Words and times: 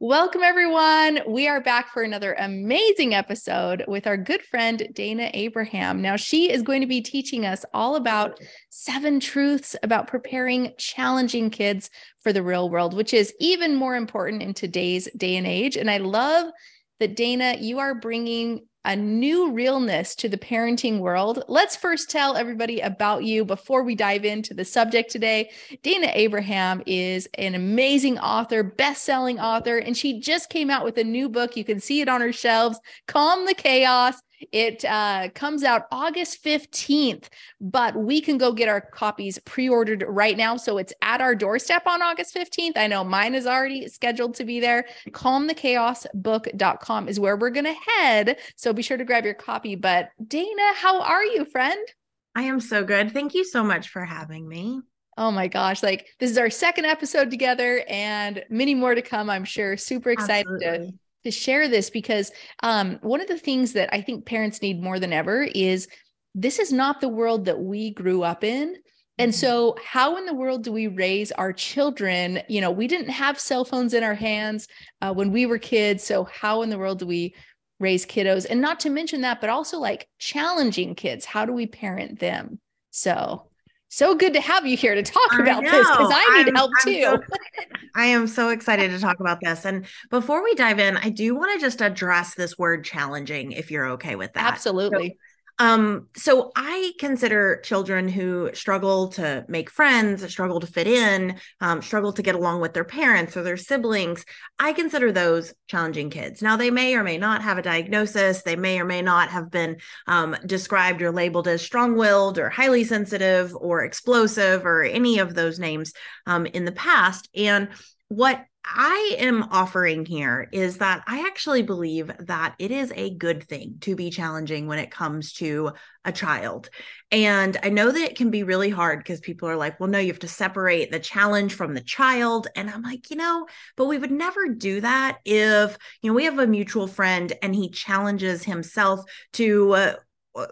Welcome, 0.00 0.44
everyone. 0.44 1.22
We 1.26 1.48
are 1.48 1.60
back 1.60 1.88
for 1.88 2.04
another 2.04 2.34
amazing 2.34 3.14
episode 3.14 3.84
with 3.88 4.06
our 4.06 4.16
good 4.16 4.42
friend, 4.42 4.80
Dayna 4.92 5.28
Abraham. 5.34 6.00
Now, 6.00 6.14
she 6.14 6.52
is 6.52 6.62
going 6.62 6.82
to 6.82 6.86
be 6.86 7.00
teaching 7.00 7.44
us 7.44 7.64
all 7.74 7.96
about 7.96 8.38
seven 8.70 9.18
truths 9.18 9.74
about 9.82 10.06
preparing 10.06 10.72
challenging 10.78 11.50
kids 11.50 11.90
for 12.20 12.32
the 12.32 12.44
real 12.44 12.70
world, 12.70 12.94
which 12.94 13.12
is 13.12 13.34
even 13.40 13.74
more 13.74 13.96
important 13.96 14.40
in 14.40 14.54
today's 14.54 15.08
day 15.16 15.34
and 15.34 15.48
age. 15.48 15.76
And 15.76 15.90
I 15.90 15.96
love 15.96 16.52
that, 17.00 17.16
Dayna, 17.16 17.60
you 17.60 17.78
are 17.78 17.94
bringing 17.94 18.66
a 18.84 18.96
new 18.96 19.50
realness 19.52 20.14
to 20.14 20.28
the 20.28 20.38
parenting 20.38 21.00
world. 21.00 21.42
Let's 21.48 21.76
first 21.76 22.08
tell 22.08 22.36
everybody 22.36 22.80
about 22.80 23.24
you 23.24 23.44
before 23.44 23.82
we 23.82 23.94
dive 23.94 24.24
into 24.24 24.54
the 24.54 24.64
subject 24.64 25.10
today. 25.10 25.50
Dayna 25.82 26.10
Abraham 26.14 26.82
is 26.86 27.28
an 27.36 27.54
amazing 27.54 28.18
author, 28.18 28.62
best-selling 28.62 29.40
author, 29.40 29.76
and 29.78 29.96
she 29.96 30.20
just 30.20 30.48
came 30.48 30.70
out 30.70 30.84
with 30.84 30.96
a 30.96 31.04
new 31.04 31.28
book. 31.28 31.56
You 31.56 31.64
can 31.64 31.80
see 31.80 32.00
it 32.00 32.08
on 32.08 32.20
her 32.20 32.32
shelves, 32.32 32.80
Calm 33.06 33.44
the 33.44 33.54
Chaos 33.54 34.14
it 34.52 34.84
uh, 34.84 35.28
comes 35.34 35.64
out 35.64 35.86
August 35.90 36.44
15th, 36.44 37.28
but 37.60 37.96
we 37.96 38.20
can 38.20 38.38
go 38.38 38.52
get 38.52 38.68
our 38.68 38.80
copies 38.80 39.38
pre 39.40 39.68
ordered 39.68 40.04
right 40.06 40.36
now. 40.36 40.56
So 40.56 40.78
it's 40.78 40.92
at 41.02 41.20
our 41.20 41.34
doorstep 41.34 41.86
on 41.86 42.02
August 42.02 42.34
15th. 42.34 42.76
I 42.76 42.86
know 42.86 43.04
mine 43.04 43.34
is 43.34 43.46
already 43.46 43.88
scheduled 43.88 44.34
to 44.34 44.44
be 44.44 44.60
there. 44.60 44.86
Calmthechaosbook.com 45.10 47.08
is 47.08 47.20
where 47.20 47.36
we're 47.36 47.50
going 47.50 47.64
to 47.64 47.76
head. 47.96 48.38
So 48.56 48.72
be 48.72 48.82
sure 48.82 48.96
to 48.96 49.04
grab 49.04 49.24
your 49.24 49.34
copy. 49.34 49.74
But 49.74 50.10
Dayna, 50.22 50.74
how 50.74 51.00
are 51.00 51.24
you, 51.24 51.44
friend? 51.44 51.86
I 52.34 52.42
am 52.42 52.60
so 52.60 52.84
good. 52.84 53.12
Thank 53.12 53.34
you 53.34 53.44
so 53.44 53.64
much 53.64 53.88
for 53.88 54.04
having 54.04 54.48
me. 54.48 54.80
Oh 55.16 55.32
my 55.32 55.48
gosh, 55.48 55.82
like 55.82 56.06
this 56.20 56.30
is 56.30 56.38
our 56.38 56.50
second 56.50 56.84
episode 56.84 57.28
together 57.28 57.82
and 57.88 58.44
many 58.50 58.76
more 58.76 58.94
to 58.94 59.02
come, 59.02 59.28
I'm 59.28 59.44
sure. 59.44 59.76
Super 59.76 60.10
excited 60.10 60.46
Absolutely. 60.46 60.92
to 60.92 60.98
to 61.24 61.30
share 61.30 61.68
this 61.68 61.90
because 61.90 62.30
um, 62.62 62.98
one 63.02 63.20
of 63.20 63.28
the 63.28 63.38
things 63.38 63.72
that 63.72 63.92
I 63.92 64.00
think 64.00 64.26
parents 64.26 64.62
need 64.62 64.82
more 64.82 64.98
than 64.98 65.12
ever 65.12 65.42
is 65.42 65.88
this 66.34 66.58
is 66.58 66.72
not 66.72 67.00
the 67.00 67.08
world 67.08 67.46
that 67.46 67.60
we 67.60 67.90
grew 67.90 68.22
up 68.22 68.44
in. 68.44 68.76
And 69.18 69.32
mm-hmm. 69.32 69.38
so, 69.38 69.76
how 69.84 70.16
in 70.16 70.26
the 70.26 70.34
world 70.34 70.62
do 70.62 70.72
we 70.72 70.86
raise 70.86 71.32
our 71.32 71.52
children? 71.52 72.40
You 72.48 72.60
know, 72.60 72.70
we 72.70 72.86
didn't 72.86 73.10
have 73.10 73.40
cell 73.40 73.64
phones 73.64 73.94
in 73.94 74.04
our 74.04 74.14
hands 74.14 74.68
uh, 75.02 75.12
when 75.12 75.32
we 75.32 75.46
were 75.46 75.58
kids. 75.58 76.04
So, 76.04 76.24
how 76.24 76.62
in 76.62 76.70
the 76.70 76.78
world 76.78 77.00
do 77.00 77.06
we 77.06 77.34
raise 77.80 78.06
kiddos? 78.06 78.46
And 78.48 78.60
not 78.60 78.78
to 78.80 78.90
mention 78.90 79.22
that, 79.22 79.40
but 79.40 79.50
also 79.50 79.78
like 79.78 80.08
challenging 80.18 80.94
kids. 80.94 81.24
How 81.24 81.44
do 81.44 81.52
we 81.52 81.66
parent 81.66 82.20
them? 82.20 82.60
So, 82.90 83.47
so 83.88 84.14
good 84.14 84.34
to 84.34 84.40
have 84.40 84.66
you 84.66 84.76
here 84.76 84.94
to 84.94 85.02
talk 85.02 85.32
I 85.32 85.40
about 85.40 85.62
know. 85.62 85.70
this 85.70 85.88
because 85.90 86.12
I 86.14 86.38
need 86.38 86.48
I'm, 86.48 86.54
help 86.54 86.70
I'm 86.84 86.92
too. 86.92 87.22
So 87.28 87.70
I 87.94 88.06
am 88.06 88.26
so 88.26 88.50
excited 88.50 88.90
to 88.90 88.98
talk 89.00 89.18
about 89.18 89.40
this. 89.42 89.64
And 89.64 89.86
before 90.10 90.44
we 90.44 90.54
dive 90.54 90.78
in, 90.78 90.96
I 90.98 91.08
do 91.08 91.34
want 91.34 91.58
to 91.58 91.66
just 91.66 91.80
address 91.80 92.34
this 92.34 92.56
word 92.56 92.84
challenging, 92.84 93.52
if 93.52 93.70
you're 93.70 93.86
okay 93.92 94.14
with 94.14 94.34
that. 94.34 94.52
Absolutely. 94.52 95.08
So 95.08 95.14
um, 95.58 96.06
so 96.16 96.52
I 96.54 96.92
consider 96.98 97.60
children 97.64 98.08
who 98.08 98.50
struggle 98.54 99.08
to 99.08 99.44
make 99.48 99.70
friends, 99.70 100.28
struggle 100.30 100.60
to 100.60 100.66
fit 100.66 100.86
in, 100.86 101.36
um, 101.60 101.82
struggle 101.82 102.12
to 102.12 102.22
get 102.22 102.36
along 102.36 102.60
with 102.60 102.74
their 102.74 102.84
parents 102.84 103.36
or 103.36 103.42
their 103.42 103.56
siblings. 103.56 104.24
I 104.60 104.72
consider 104.72 105.10
those 105.10 105.52
challenging 105.66 106.10
kids. 106.10 106.42
Now, 106.42 106.56
they 106.56 106.70
may 106.70 106.94
or 106.94 107.02
may 107.02 107.18
not 107.18 107.42
have 107.42 107.58
a 107.58 107.62
diagnosis. 107.62 108.42
They 108.42 108.56
may 108.56 108.80
or 108.80 108.84
may 108.84 109.02
not 109.02 109.30
have 109.30 109.50
been 109.50 109.78
um, 110.06 110.36
described 110.46 111.02
or 111.02 111.10
labeled 111.10 111.48
as 111.48 111.60
strong 111.60 111.96
willed 111.96 112.38
or 112.38 112.50
highly 112.50 112.84
sensitive 112.84 113.54
or 113.56 113.82
explosive 113.82 114.64
or 114.64 114.82
any 114.82 115.18
of 115.18 115.34
those 115.34 115.58
names 115.58 115.92
um, 116.26 116.46
in 116.46 116.64
the 116.64 116.72
past. 116.72 117.28
And 117.34 117.68
what 118.08 118.44
I 118.64 119.16
am 119.18 119.44
offering 119.44 120.04
here 120.04 120.48
is 120.52 120.78
that 120.78 121.02
I 121.06 121.26
actually 121.26 121.62
believe 121.62 122.10
that 122.20 122.54
it 122.58 122.70
is 122.70 122.92
a 122.94 123.14
good 123.14 123.48
thing 123.48 123.76
to 123.80 123.96
be 123.96 124.10
challenging 124.10 124.66
when 124.66 124.78
it 124.78 124.90
comes 124.90 125.32
to 125.34 125.72
a 126.04 126.12
child. 126.12 126.68
And 127.10 127.56
I 127.62 127.70
know 127.70 127.90
that 127.90 128.10
it 128.10 128.16
can 128.16 128.30
be 128.30 128.42
really 128.42 128.68
hard 128.68 128.98
because 128.98 129.20
people 129.20 129.48
are 129.48 129.56
like, 129.56 129.80
well, 129.80 129.88
no, 129.88 129.98
you 129.98 130.08
have 130.08 130.18
to 130.20 130.28
separate 130.28 130.90
the 130.90 130.98
challenge 130.98 131.54
from 131.54 131.72
the 131.72 131.80
child. 131.80 132.48
And 132.56 132.68
I'm 132.68 132.82
like, 132.82 133.10
you 133.10 133.16
know, 133.16 133.46
but 133.76 133.86
we 133.86 133.96
would 133.96 134.10
never 134.10 134.48
do 134.48 134.82
that 134.82 135.18
if, 135.24 135.78
you 136.02 136.10
know, 136.10 136.14
we 136.14 136.24
have 136.24 136.38
a 136.38 136.46
mutual 136.46 136.86
friend 136.86 137.32
and 137.40 137.54
he 137.54 137.70
challenges 137.70 138.44
himself 138.44 139.00
to, 139.34 139.72
uh, 139.72 139.94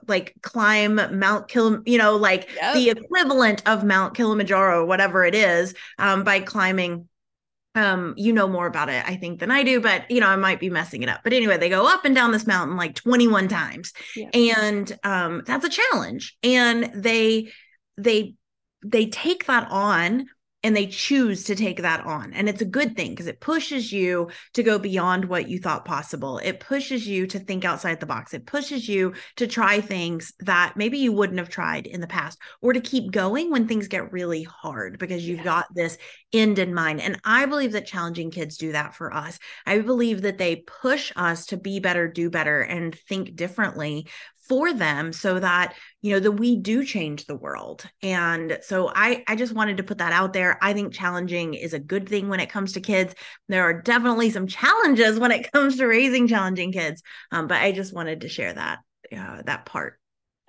like 0.09 0.35
climb 0.43 0.97
Mount 1.19 1.49
Kilim, 1.49 1.87
you 1.87 1.99
know, 1.99 2.17
like 2.17 2.49
yep. 2.57 2.75
the 2.75 2.91
equivalent 2.91 3.63
of 3.67 3.85
Mount 3.85 4.15
Kilimanjaro, 4.17 4.83
or 4.83 4.87
whatever 4.87 5.25
it 5.25 5.35
is, 5.35 5.75
um, 5.99 6.25
by 6.25 6.41
climbing 6.41 7.09
um 7.77 8.15
you 8.17 8.33
know 8.33 8.49
more 8.49 8.67
about 8.67 8.89
it 8.89 9.05
i 9.07 9.15
think 9.15 9.39
than 9.39 9.51
i 9.51 9.63
do 9.63 9.81
but 9.81 10.11
you 10.11 10.21
know 10.21 10.29
i 10.29 10.37
might 10.37 10.59
be 10.59 10.71
messing 10.71 11.03
it 11.03 11.09
up. 11.09 11.21
But 11.23 11.33
anyway 11.33 11.59
they 11.59 11.69
go 11.69 11.87
up 11.87 12.05
and 12.05 12.15
down 12.15 12.33
this 12.33 12.47
mountain 12.47 12.77
like 12.77 12.95
21 12.95 13.49
times. 13.49 13.93
Yeah. 14.17 14.31
and 14.33 14.99
um 15.05 15.43
that's 15.47 15.65
a 15.65 15.69
challenge. 15.69 16.37
And 16.43 16.91
they 16.95 17.53
they 17.97 18.35
they 18.85 19.07
take 19.07 19.47
that 19.47 19.69
on 19.71 20.27
and 20.67 20.77
they 20.77 20.89
choose 20.89 21.45
to 21.45 21.55
take 21.55 21.83
that 21.83 22.05
on. 22.05 22.33
And 22.33 22.49
it's 22.49 22.61
a 22.61 22.65
good 22.65 22.97
thing 22.97 23.11
because 23.11 23.29
it 23.29 23.39
pushes 23.39 23.93
you 23.93 24.31
to 24.55 24.65
go 24.65 24.81
beyond 24.81 25.27
what 25.27 25.49
you 25.49 25.61
thought 25.61 25.85
possible. 25.85 26.39
It 26.39 26.59
pushes 26.59 27.07
you 27.07 27.29
to 27.29 27.39
think 27.39 27.65
outside 27.65 28.01
the 28.01 28.07
box. 28.07 28.35
It 28.35 28.47
pushes 28.47 28.89
you 28.89 29.15
to 29.37 29.47
try 29.47 29.81
things 29.81 30.33
that 30.41 30.73
maybe 30.75 30.99
you 30.99 31.13
wouldn't 31.13 31.39
have 31.39 31.51
tried 31.51 31.87
in 31.87 32.01
the 32.01 32.09
past 32.09 32.41
or 32.61 32.73
to 32.73 32.81
keep 32.81 33.13
going 33.13 33.53
when 33.53 33.69
things 33.69 33.87
get 33.87 34.13
really 34.13 34.43
hard 34.43 34.99
because 34.99 35.25
you've 35.25 35.39
yeah. 35.39 35.45
got 35.45 35.67
this 35.73 35.99
end 36.33 36.59
in 36.59 36.75
mind. 36.75 37.01
And 37.01 37.21
I 37.25 37.47
believe 37.47 37.71
that 37.71 37.87
challenging 37.87 38.33
kids 38.33 38.57
do 38.57 38.73
that 38.73 38.93
for 38.93 39.15
us. 39.15 39.39
I 39.67 39.79
believe 39.79 40.23
that 40.23 40.39
they 40.39 40.65
push 40.67 41.13
us 41.15 41.47
to 41.47 41.57
be 41.57 41.79
better, 41.79 42.09
do 42.09 42.29
better, 42.29 42.61
and 42.61 42.93
think 42.93 43.37
differently 43.37 44.09
for 44.49 44.73
them 44.73 45.13
so 45.13 45.39
that 45.39 45.75
you 46.03 46.13
know 46.13 46.21
that 46.21 46.33
we 46.33 46.57
do 46.57 46.85
change 46.85 47.27
the 47.27 47.37
world 47.37 47.85
and 48.03 48.59
so 48.63 48.91
i 48.95 49.25
i 49.27 49.35
just 49.35 49.55
wanted 49.55 49.77
to 49.77 49.83
put 49.83 49.99
that 49.99 50.13
out 50.13 50.33
there 50.33 50.59
i 50.63 50.73
think 50.73 50.93
challenging 50.93 51.55
is 51.55 51.73
a 51.73 51.79
good 51.79 52.09
thing 52.09 52.29
when 52.29 52.41
it 52.41 52.51
comes 52.51 52.73
to 52.73 52.81
kids 52.81 53.15
there 53.49 53.65
are 53.65 53.83
definitely 53.83 54.31
some 54.31 54.47
challenges 54.47 55.19
when 55.19 55.33
it 55.33 55.51
comes 55.53 55.77
to 55.77 55.87
raising 55.87 56.29
challenging 56.29 56.73
kids 56.73 57.03
um, 57.33 57.47
but 57.47 57.61
i 57.61 57.73
just 57.73 57.95
wanted 57.95 58.21
to 58.21 58.29
share 58.29 58.53
that 58.53 58.79
uh, 59.17 59.43
that 59.45 59.67
part 59.67 59.99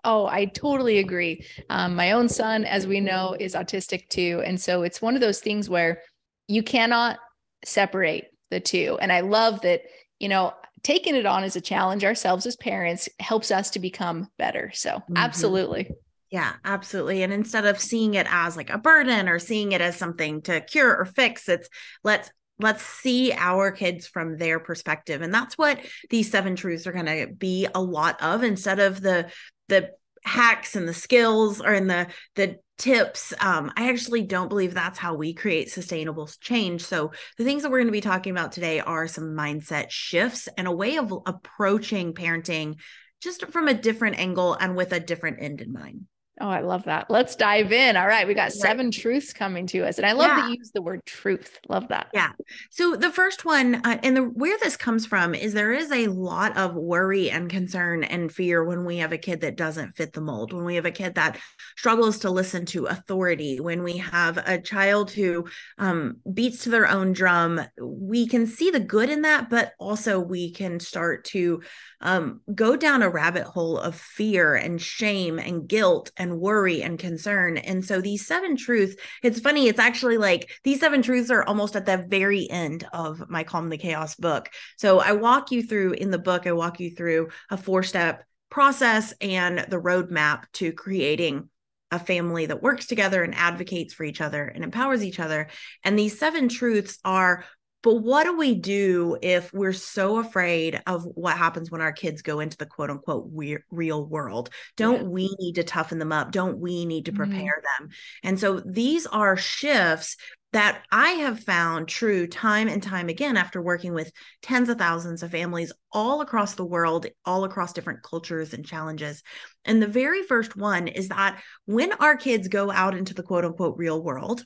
Oh, 0.04 0.26
I 0.26 0.46
totally 0.46 1.00
agree. 1.00 1.46
Um, 1.70 1.96
my 1.96 2.14
own 2.14 2.30
son, 2.30 2.64
as 2.64 2.88
we 2.88 3.02
know, 3.02 3.36
is 3.38 3.56
autistic 3.56 4.08
too. 4.08 4.42
And 4.46 4.62
so 4.62 4.84
it's 4.84 5.02
one 5.02 5.16
of 5.16 5.22
those 5.22 5.42
things 5.42 5.70
where 5.70 6.02
you 6.48 6.64
cannot 6.64 7.20
separate 7.66 8.28
the 8.50 8.60
two. 8.60 8.98
And 9.02 9.12
I 9.12 9.22
love 9.22 9.62
that, 9.62 9.82
you 10.20 10.30
know, 10.30 10.54
taking 10.88 11.16
it 11.16 11.26
on 11.26 11.44
as 11.44 11.58
a 11.58 11.62
challenge 11.62 12.06
ourselves 12.06 12.46
as 12.46 12.56
parents 12.56 13.10
helps 13.20 13.52
us 13.52 13.72
to 13.72 13.80
become 13.80 14.30
better. 14.38 14.72
So, 14.74 14.92
mm-hmm. 14.92 15.18
absolutely. 15.18 15.92
Yeah, 16.32 16.54
absolutely. 16.64 17.24
And 17.24 17.34
instead 17.34 17.66
of 17.66 17.78
seeing 17.78 18.14
it 18.14 18.26
as 18.30 18.56
like 18.56 18.70
a 18.70 18.78
burden 18.78 19.28
or 19.28 19.38
seeing 19.38 19.74
it 19.74 19.82
as 19.82 19.98
something 19.98 20.42
to 20.44 20.62
cure 20.62 20.96
or 20.96 21.04
fix, 21.04 21.50
it's 21.50 21.68
let's 22.06 22.32
let's 22.58 22.84
see 22.84 23.34
our 23.34 23.70
kids 23.72 24.08
from 24.08 24.38
their 24.38 24.62
perspective. 24.62 25.22
And 25.22 25.34
that's 25.34 25.58
what 25.58 25.78
these 26.10 26.32
seven 26.32 26.56
truths 26.56 26.88
are 26.88 26.94
going 26.94 27.06
to 27.06 27.28
be 27.34 27.68
a 27.76 27.82
lot 27.82 28.22
of 28.24 28.44
instead 28.44 28.80
of 28.80 29.02
the 29.02 29.30
the 29.68 29.92
hacks 30.24 30.78
and 30.78 30.88
the 30.88 30.94
skills 30.94 31.60
or 31.60 31.74
in 31.74 31.88
the 31.88 32.08
the 32.36 32.60
tips 32.78 33.34
um, 33.40 33.72
i 33.76 33.90
actually 33.90 34.22
don't 34.22 34.50
believe 34.50 34.74
that's 34.74 35.00
how 35.00 35.16
we 35.16 35.34
create 35.34 35.72
sustainable 35.72 36.30
change. 36.42 36.84
So 36.84 37.12
the 37.38 37.44
things 37.44 37.64
that 37.64 37.72
we're 37.72 37.80
going 37.80 37.88
to 37.88 37.92
be 37.92 38.02
talking 38.02 38.32
about 38.32 38.52
today 38.52 38.80
are 38.80 39.08
some 39.08 39.36
mindset 39.36 39.90
shifts 39.90 40.48
and 40.58 40.68
a 40.68 40.72
way 40.72 40.98
of 40.98 41.14
approaching 41.26 42.14
parenting 42.14 42.76
just 43.22 43.48
from 43.48 43.68
a 43.68 43.74
different 43.74 44.20
angle 44.20 44.54
and 44.54 44.76
with 44.76 44.94
a 44.94 45.00
different 45.00 45.42
end 45.42 45.62
in 45.62 45.74
mind 45.74 46.06
Oh, 46.40 46.50
I 46.50 46.62
love 46.62 46.84
that. 46.84 47.10
Let's 47.10 47.36
dive 47.36 47.72
in. 47.72 47.98
All 47.98 48.06
right. 48.08 48.28
We 48.28 48.36
got 48.36 48.54
seven 48.54 48.92
truths 48.92 49.34
coming 49.34 49.66
to 49.68 49.88
us. 49.88 49.98
And 49.98 50.06
I 50.06 50.12
love 50.12 50.28
yeah. 50.28 50.36
that 50.36 50.50
you 50.50 50.58
use 50.58 50.72
the 50.72 50.84
word 50.84 51.04
truth. 51.06 51.60
Love 51.68 51.88
that. 51.88 52.10
Yeah. 52.14 52.32
So 52.70 52.96
the 52.96 53.12
first 53.12 53.44
one, 53.44 53.76
uh, 53.84 53.98
and 54.04 54.16
the 54.16 54.22
where 54.22 54.58
this 54.60 54.78
comes 54.78 55.08
from 55.08 55.34
is 55.34 55.54
there 55.54 55.74
is 55.74 55.92
a 55.92 56.08
lot 56.08 56.56
of 56.56 56.76
worry 56.76 57.32
and 57.32 57.50
concern 57.50 58.04
and 58.04 58.32
fear 58.32 58.64
when 58.64 58.86
we 58.86 58.98
have 58.98 59.14
a 59.14 59.18
kid 59.18 59.42
that 59.42 59.58
doesn't 59.58 59.96
fit 59.96 60.14
the 60.14 60.22
mold, 60.22 60.54
when 60.54 60.64
we 60.64 60.76
have 60.76 60.86
a 60.86 60.92
kid 60.92 61.16
that 61.16 61.40
struggles 61.76 62.20
to 62.20 62.30
listen 62.30 62.66
to 62.68 62.86
authority, 62.86 63.60
when 63.60 63.82
we 63.82 63.98
have 63.98 64.38
a 64.38 64.62
child 64.62 65.10
who 65.10 65.48
um, 65.80 66.18
beats 66.32 66.64
to 66.64 66.70
their 66.70 66.88
own 66.88 67.14
drum. 67.14 67.62
We 67.82 68.28
can 68.28 68.46
see 68.46 68.70
the 68.70 68.80
good 68.80 69.10
in 69.10 69.24
that, 69.24 69.50
but 69.50 69.74
also 69.80 70.20
we 70.20 70.52
can 70.52 70.80
start 70.80 71.26
to 71.26 71.62
um, 72.02 72.42
go 72.54 72.76
down 72.76 73.02
a 73.02 73.10
rabbit 73.10 73.44
hole 73.44 73.78
of 73.78 73.96
fear 73.96 74.54
and 74.56 74.80
shame 74.80 75.40
and 75.40 75.68
guilt 75.68 76.12
and 76.18 76.27
worry 76.36 76.84
and 76.84 77.00
concern. 77.00 77.58
And 77.58 77.84
so 77.84 78.02
these 78.02 78.28
seven 78.28 78.56
truths, 78.56 78.96
it's 79.24 79.40
funny, 79.40 79.68
it's 79.68 79.80
actually 79.80 80.18
like 80.18 80.52
these 80.64 80.80
seven 80.80 81.02
truths 81.02 81.32
are 81.32 81.44
almost 81.44 81.76
at 81.76 81.86
the 81.86 82.06
very 82.08 82.50
end 82.50 82.86
of 82.94 83.30
my 83.30 83.44
Calm 83.44 83.70
the 83.70 83.78
Chaos 83.78 84.16
book. 84.16 84.50
So 84.78 85.00
I 85.00 85.14
walk 85.14 85.52
you 85.52 85.64
through 85.64 85.94
in 85.94 86.12
the 86.12 86.20
book, 86.20 86.46
I 86.46 86.52
walk 86.52 86.80
you 86.80 86.92
through 86.92 87.30
a 87.50 87.58
four 87.58 87.84
step 87.84 88.24
process 88.50 89.14
and 89.22 89.60
the 89.70 89.80
roadmap 89.80 90.44
to 90.54 90.72
creating 90.72 91.50
a 91.92 92.00
family 92.00 92.46
that 92.46 92.62
works 92.62 92.86
together 92.86 93.24
and 93.24 93.34
advocates 93.36 93.94
for 93.94 94.04
each 94.04 94.20
other 94.20 94.44
and 94.46 94.64
empowers 94.64 95.04
each 95.04 95.20
other. 95.20 95.48
And 95.84 95.98
these 95.98 96.20
seven 96.20 96.50
truths 96.50 97.00
are 97.06 97.46
But 97.88 98.04
what 98.04 98.26
do 98.26 98.36
we 98.36 98.54
do 98.54 99.18
if 99.22 99.54
we're 99.54 99.72
so 99.72 100.18
afraid 100.18 100.82
of 100.88 101.06
what 101.06 101.38
happens 101.38 101.72
when 101.72 101.80
our 101.80 101.94
kids 101.94 102.22
go 102.22 102.42
into 102.42 102.58
the 102.58 102.66
quote 102.66 102.90
unquote 102.90 103.32
real 103.72 104.06
world? 104.06 104.50
Don't 104.76 105.04
yeah. 105.04 105.08
we 105.08 105.36
need 105.40 105.54
to 105.54 105.64
toughen 105.64 105.98
them 105.98 106.12
up? 106.12 106.34
Don't 106.34 106.60
we 106.60 106.84
need 106.84 107.06
to 107.06 107.14
mm-hmm. 107.14 107.32
prepare 107.32 107.64
mm-hmm. 107.64 107.86
them? 107.86 107.92
And 108.24 108.38
so 108.38 108.60
these 108.60 109.08
are 109.08 109.38
shifts 109.38 110.18
that 110.52 110.84
I 110.92 111.12
have 111.12 111.40
found 111.40 111.88
true 111.88 112.28
time 112.28 112.68
and 112.68 112.84
time 112.84 113.08
again 113.08 113.38
after 113.38 113.62
working 113.62 113.94
with 113.94 114.12
tens 114.42 114.68
of 114.68 114.78
thousands 114.78 115.24
of 115.24 115.32
families 115.32 115.72
all 115.94 116.20
across 116.20 116.56
the 116.56 116.66
world, 116.66 117.06
all 117.24 117.46
across 117.46 117.72
different 117.72 118.04
cultures 118.04 118.54
and 118.54 118.66
challenges. 118.66 119.24
And 119.64 119.82
the 119.82 119.88
very 119.88 120.24
first 120.24 120.58
one 120.58 120.90
is 120.90 121.08
that 121.08 121.42
when 121.64 121.94
our 121.94 122.18
kids 122.18 122.50
go 122.50 122.70
out 122.70 122.98
into 122.98 123.14
the 123.14 123.24
quote 123.24 123.46
unquote 123.46 123.78
real 123.78 124.04
world, 124.04 124.44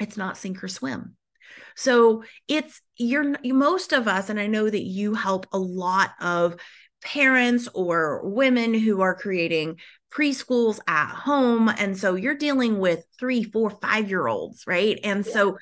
it's 0.00 0.16
not 0.16 0.36
sink 0.36 0.64
or 0.64 0.68
swim. 0.68 1.14
So 1.76 2.24
it's 2.48 2.80
you're 2.96 3.34
most 3.44 3.92
of 3.92 4.08
us, 4.08 4.30
and 4.30 4.40
I 4.40 4.46
know 4.46 4.68
that 4.68 4.84
you 4.84 5.14
help 5.14 5.46
a 5.52 5.58
lot 5.58 6.10
of 6.20 6.56
parents 7.02 7.68
or 7.74 8.28
women 8.28 8.74
who 8.74 9.00
are 9.00 9.14
creating 9.14 9.78
preschools 10.12 10.80
at 10.88 11.08
home. 11.08 11.68
And 11.68 11.96
so 11.96 12.14
you're 12.14 12.36
dealing 12.36 12.78
with 12.78 13.04
three, 13.18 13.42
four, 13.42 13.70
five 13.70 14.08
year 14.08 14.26
olds, 14.26 14.64
right? 14.66 14.98
And 15.04 15.24
yeah. 15.26 15.32
so 15.32 15.58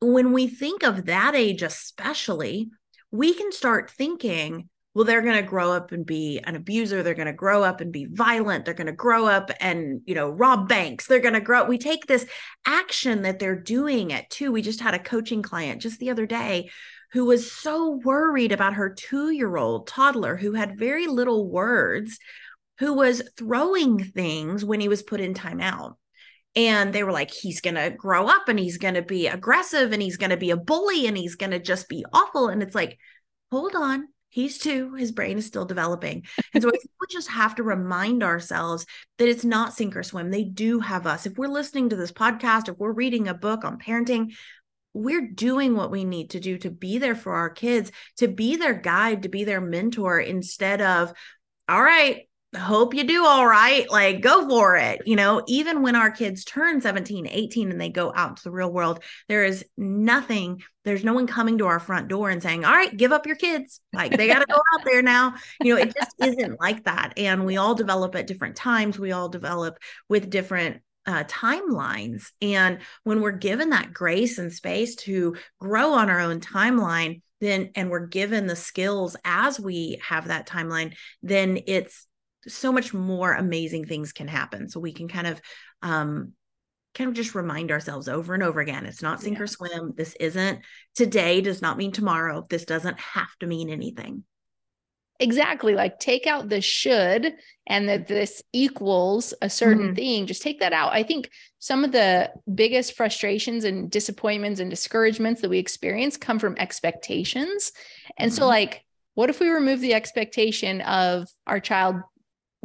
when 0.00 0.32
we 0.32 0.46
think 0.46 0.82
of 0.82 1.06
that 1.06 1.34
age, 1.34 1.62
especially, 1.62 2.70
we 3.10 3.34
can 3.34 3.52
start 3.52 3.90
thinking, 3.90 4.68
well, 4.94 5.04
they're 5.04 5.22
going 5.22 5.36
to 5.36 5.48
grow 5.48 5.72
up 5.72 5.92
and 5.92 6.04
be 6.04 6.40
an 6.44 6.56
abuser. 6.56 7.02
They're 7.02 7.14
going 7.14 7.26
to 7.26 7.32
grow 7.32 7.62
up 7.62 7.80
and 7.80 7.92
be 7.92 8.06
violent. 8.06 8.64
They're 8.64 8.74
going 8.74 8.86
to 8.86 8.92
grow 8.92 9.26
up 9.26 9.50
and, 9.60 10.00
you 10.06 10.14
know, 10.14 10.28
rob 10.28 10.68
banks. 10.68 11.06
They're 11.06 11.20
going 11.20 11.34
to 11.34 11.40
grow. 11.40 11.62
Up. 11.62 11.68
We 11.68 11.78
take 11.78 12.06
this 12.06 12.26
action 12.66 13.22
that 13.22 13.38
they're 13.38 13.60
doing 13.60 14.10
it 14.10 14.28
too 14.30 14.50
We 14.52 14.62
just 14.62 14.80
had 14.80 14.94
a 14.94 14.98
coaching 14.98 15.42
client 15.42 15.82
just 15.82 16.00
the 16.00 16.10
other 16.10 16.26
day 16.26 16.70
who 17.12 17.24
was 17.24 17.50
so 17.50 18.00
worried 18.04 18.52
about 18.52 18.74
her 18.74 18.90
two 18.90 19.30
year 19.30 19.56
old 19.56 19.86
toddler 19.86 20.36
who 20.36 20.52
had 20.52 20.78
very 20.78 21.06
little 21.06 21.48
words, 21.48 22.18
who 22.78 22.94
was 22.94 23.22
throwing 23.36 24.02
things 24.02 24.64
when 24.64 24.80
he 24.80 24.88
was 24.88 25.02
put 25.02 25.20
in 25.20 25.34
timeout. 25.34 25.94
And 26.56 26.92
they 26.92 27.04
were 27.04 27.12
like, 27.12 27.30
he's 27.30 27.60
going 27.60 27.76
to 27.76 27.90
grow 27.90 28.26
up 28.26 28.48
and 28.48 28.58
he's 28.58 28.78
going 28.78 28.94
to 28.94 29.02
be 29.02 29.28
aggressive 29.28 29.92
and 29.92 30.02
he's 30.02 30.16
going 30.16 30.30
to 30.30 30.36
be 30.36 30.50
a 30.50 30.56
bully 30.56 31.06
and 31.06 31.16
he's 31.16 31.36
going 31.36 31.52
to 31.52 31.60
just 31.60 31.88
be 31.88 32.04
awful. 32.12 32.48
And 32.48 32.62
it's 32.62 32.74
like, 32.74 32.98
hold 33.50 33.74
on, 33.76 34.08
he's 34.38 34.58
two 34.58 34.94
his 34.94 35.10
brain 35.10 35.36
is 35.36 35.46
still 35.46 35.64
developing. 35.64 36.24
And 36.54 36.62
so 36.62 36.70
we 36.70 37.06
just 37.10 37.28
have 37.28 37.56
to 37.56 37.64
remind 37.64 38.22
ourselves 38.22 38.86
that 39.18 39.28
it's 39.28 39.44
not 39.44 39.74
sink 39.74 39.96
or 39.96 40.04
swim. 40.04 40.30
They 40.30 40.44
do 40.44 40.78
have 40.78 41.08
us. 41.08 41.26
If 41.26 41.36
we're 41.36 41.48
listening 41.48 41.88
to 41.88 41.96
this 41.96 42.12
podcast 42.12 42.68
if 42.68 42.78
we're 42.78 42.92
reading 42.92 43.26
a 43.26 43.34
book 43.34 43.64
on 43.64 43.78
parenting 43.78 44.32
we're 44.94 45.28
doing 45.28 45.76
what 45.76 45.90
we 45.90 46.04
need 46.04 46.30
to 46.30 46.40
do 46.40 46.56
to 46.58 46.70
be 46.70 46.98
there 46.98 47.14
for 47.14 47.34
our 47.34 47.50
kids, 47.50 47.92
to 48.16 48.26
be 48.26 48.56
their 48.56 48.74
guide, 48.74 49.22
to 49.22 49.28
be 49.28 49.44
their 49.44 49.60
mentor 49.60 50.18
instead 50.18 50.80
of, 50.80 51.12
all 51.68 51.82
right, 51.82 52.27
hope 52.56 52.94
you 52.94 53.04
do 53.04 53.24
all 53.24 53.46
right. 53.46 53.88
Like, 53.90 54.22
go 54.22 54.48
for 54.48 54.76
it. 54.76 55.02
You 55.04 55.16
know, 55.16 55.42
even 55.46 55.82
when 55.82 55.94
our 55.94 56.10
kids 56.10 56.44
turn 56.44 56.80
17, 56.80 57.26
18, 57.26 57.70
and 57.70 57.80
they 57.80 57.90
go 57.90 58.12
out 58.14 58.38
to 58.38 58.44
the 58.44 58.50
real 58.50 58.72
world, 58.72 59.02
there 59.28 59.44
is 59.44 59.64
nothing, 59.76 60.62
there's 60.84 61.04
no 61.04 61.12
one 61.12 61.26
coming 61.26 61.58
to 61.58 61.66
our 61.66 61.78
front 61.78 62.08
door 62.08 62.30
and 62.30 62.42
saying, 62.42 62.64
all 62.64 62.72
right, 62.72 62.96
give 62.96 63.12
up 63.12 63.26
your 63.26 63.36
kids. 63.36 63.80
Like, 63.92 64.16
they 64.16 64.26
got 64.26 64.38
to 64.38 64.46
go 64.46 64.56
out 64.74 64.84
there 64.84 65.02
now. 65.02 65.34
You 65.62 65.74
know, 65.74 65.80
it 65.80 65.94
just 65.94 66.14
isn't 66.20 66.60
like 66.60 66.84
that. 66.84 67.14
And 67.18 67.44
we 67.44 67.58
all 67.58 67.74
develop 67.74 68.14
at 68.14 68.26
different 68.26 68.56
times, 68.56 68.98
we 68.98 69.12
all 69.12 69.28
develop 69.28 69.78
with 70.08 70.30
different 70.30 70.80
uh, 71.06 71.24
timelines. 71.24 72.30
And 72.42 72.78
when 73.04 73.20
we're 73.20 73.32
given 73.32 73.70
that 73.70 73.92
grace 73.92 74.38
and 74.38 74.52
space 74.52 74.94
to 74.96 75.36
grow 75.58 75.92
on 75.92 76.10
our 76.10 76.20
own 76.20 76.40
timeline, 76.40 77.22
then 77.40 77.70
and 77.74 77.88
we're 77.88 78.06
given 78.06 78.46
the 78.46 78.56
skills 78.56 79.16
as 79.24 79.60
we 79.60 80.00
have 80.06 80.28
that 80.28 80.46
timeline, 80.48 80.94
then 81.22 81.60
it's 81.66 82.07
so 82.48 82.72
much 82.72 82.92
more 82.92 83.32
amazing 83.32 83.86
things 83.86 84.12
can 84.12 84.28
happen. 84.28 84.68
So 84.68 84.80
we 84.80 84.92
can 84.92 85.08
kind 85.08 85.26
of 85.26 85.40
um 85.82 86.32
kind 86.94 87.08
of 87.08 87.14
just 87.14 87.34
remind 87.34 87.70
ourselves 87.70 88.08
over 88.08 88.34
and 88.34 88.42
over 88.42 88.60
again 88.60 88.86
it's 88.86 89.02
not 89.02 89.20
sink 89.20 89.36
yeah. 89.36 89.44
or 89.44 89.46
swim 89.46 89.92
this 89.96 90.16
isn't 90.18 90.60
today 90.96 91.40
does 91.40 91.62
not 91.62 91.76
mean 91.76 91.92
tomorrow 91.92 92.44
this 92.48 92.64
doesn't 92.64 92.98
have 92.98 93.28
to 93.38 93.46
mean 93.46 93.68
anything 93.68 94.24
Exactly. 95.20 95.74
Like 95.74 95.98
take 95.98 96.26
out 96.26 96.48
the 96.48 96.60
should 96.60 97.34
and 97.66 97.88
that 97.88 98.06
this 98.06 98.42
equals 98.52 99.34
a 99.42 99.50
certain 99.50 99.86
mm-hmm. 99.86 99.94
thing. 99.94 100.26
Just 100.26 100.42
take 100.42 100.60
that 100.60 100.72
out. 100.72 100.92
I 100.92 101.02
think 101.02 101.30
some 101.58 101.84
of 101.84 101.90
the 101.90 102.30
biggest 102.54 102.96
frustrations 102.96 103.64
and 103.64 103.90
disappointments 103.90 104.60
and 104.60 104.70
discouragements 104.70 105.40
that 105.40 105.50
we 105.50 105.58
experience 105.58 106.16
come 106.16 106.38
from 106.38 106.56
expectations. 106.56 107.72
And 108.16 108.30
mm-hmm. 108.30 108.36
so, 108.36 108.46
like, 108.46 108.84
what 109.14 109.30
if 109.30 109.40
we 109.40 109.48
remove 109.48 109.80
the 109.80 109.94
expectation 109.94 110.80
of 110.82 111.28
our 111.48 111.58
child 111.58 111.96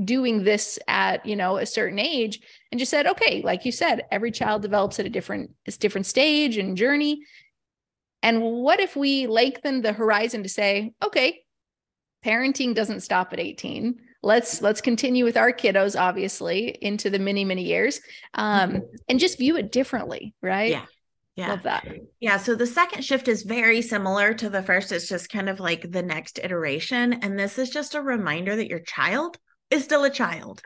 doing 0.03 0.43
this 0.43 0.79
at 0.87 1.25
you 1.25 1.35
know 1.35 1.57
a 1.57 1.65
certain 1.65 1.99
age 1.99 2.41
and 2.71 2.79
just 2.79 2.89
said 2.89 3.05
okay 3.05 3.41
like 3.43 3.63
you 3.63 3.71
said 3.71 4.05
every 4.11 4.31
child 4.31 4.61
develops 4.61 4.99
at 4.99 5.05
a 5.05 5.09
different 5.09 5.51
a 5.67 5.71
different 5.73 6.07
stage 6.07 6.57
and 6.57 6.77
journey 6.77 7.21
and 8.23 8.41
what 8.41 8.79
if 8.79 8.95
we 8.95 9.27
lengthen 9.27 9.81
the 9.81 9.93
horizon 9.93 10.41
to 10.41 10.49
say 10.49 10.93
okay 11.03 11.41
parenting 12.25 12.73
doesn't 12.73 13.01
stop 13.01 13.33
at 13.33 13.39
18 13.39 13.99
let's 14.23 14.63
let's 14.63 14.81
continue 14.81 15.25
with 15.25 15.37
our 15.37 15.51
kiddos 15.51 15.99
obviously 15.99 16.69
into 16.81 17.11
the 17.11 17.19
many 17.19 17.45
many 17.45 17.63
years 17.63 18.01
um 18.33 18.71
mm-hmm. 18.71 18.79
and 19.09 19.19
just 19.19 19.37
view 19.37 19.57
it 19.57 19.71
differently 19.71 20.33
right 20.41 20.71
yeah 20.71 20.85
yeah. 21.35 21.49
Love 21.49 21.63
that. 21.63 21.87
Yeah. 22.19 22.37
So 22.37 22.53
the 22.53 22.67
second 22.67 23.03
shift 23.03 23.27
is 23.27 23.41
very 23.41 23.81
similar 23.81 24.35
to 24.35 24.51
the 24.51 24.61
first. 24.61 24.91
It's 24.91 25.09
just 25.09 25.31
kind 25.31 25.49
of 25.49 25.59
like 25.59 25.91
the 25.91 26.03
next 26.03 26.37
iteration. 26.37 27.13
And 27.13 27.39
this 27.39 27.57
is 27.57 27.71
just 27.71 27.95
a 27.95 28.01
reminder 28.01 28.55
that 28.55 28.69
your 28.69 28.81
child 28.81 29.39
is 29.73 29.83
still 29.83 30.03
a 30.03 30.09
child. 30.09 30.61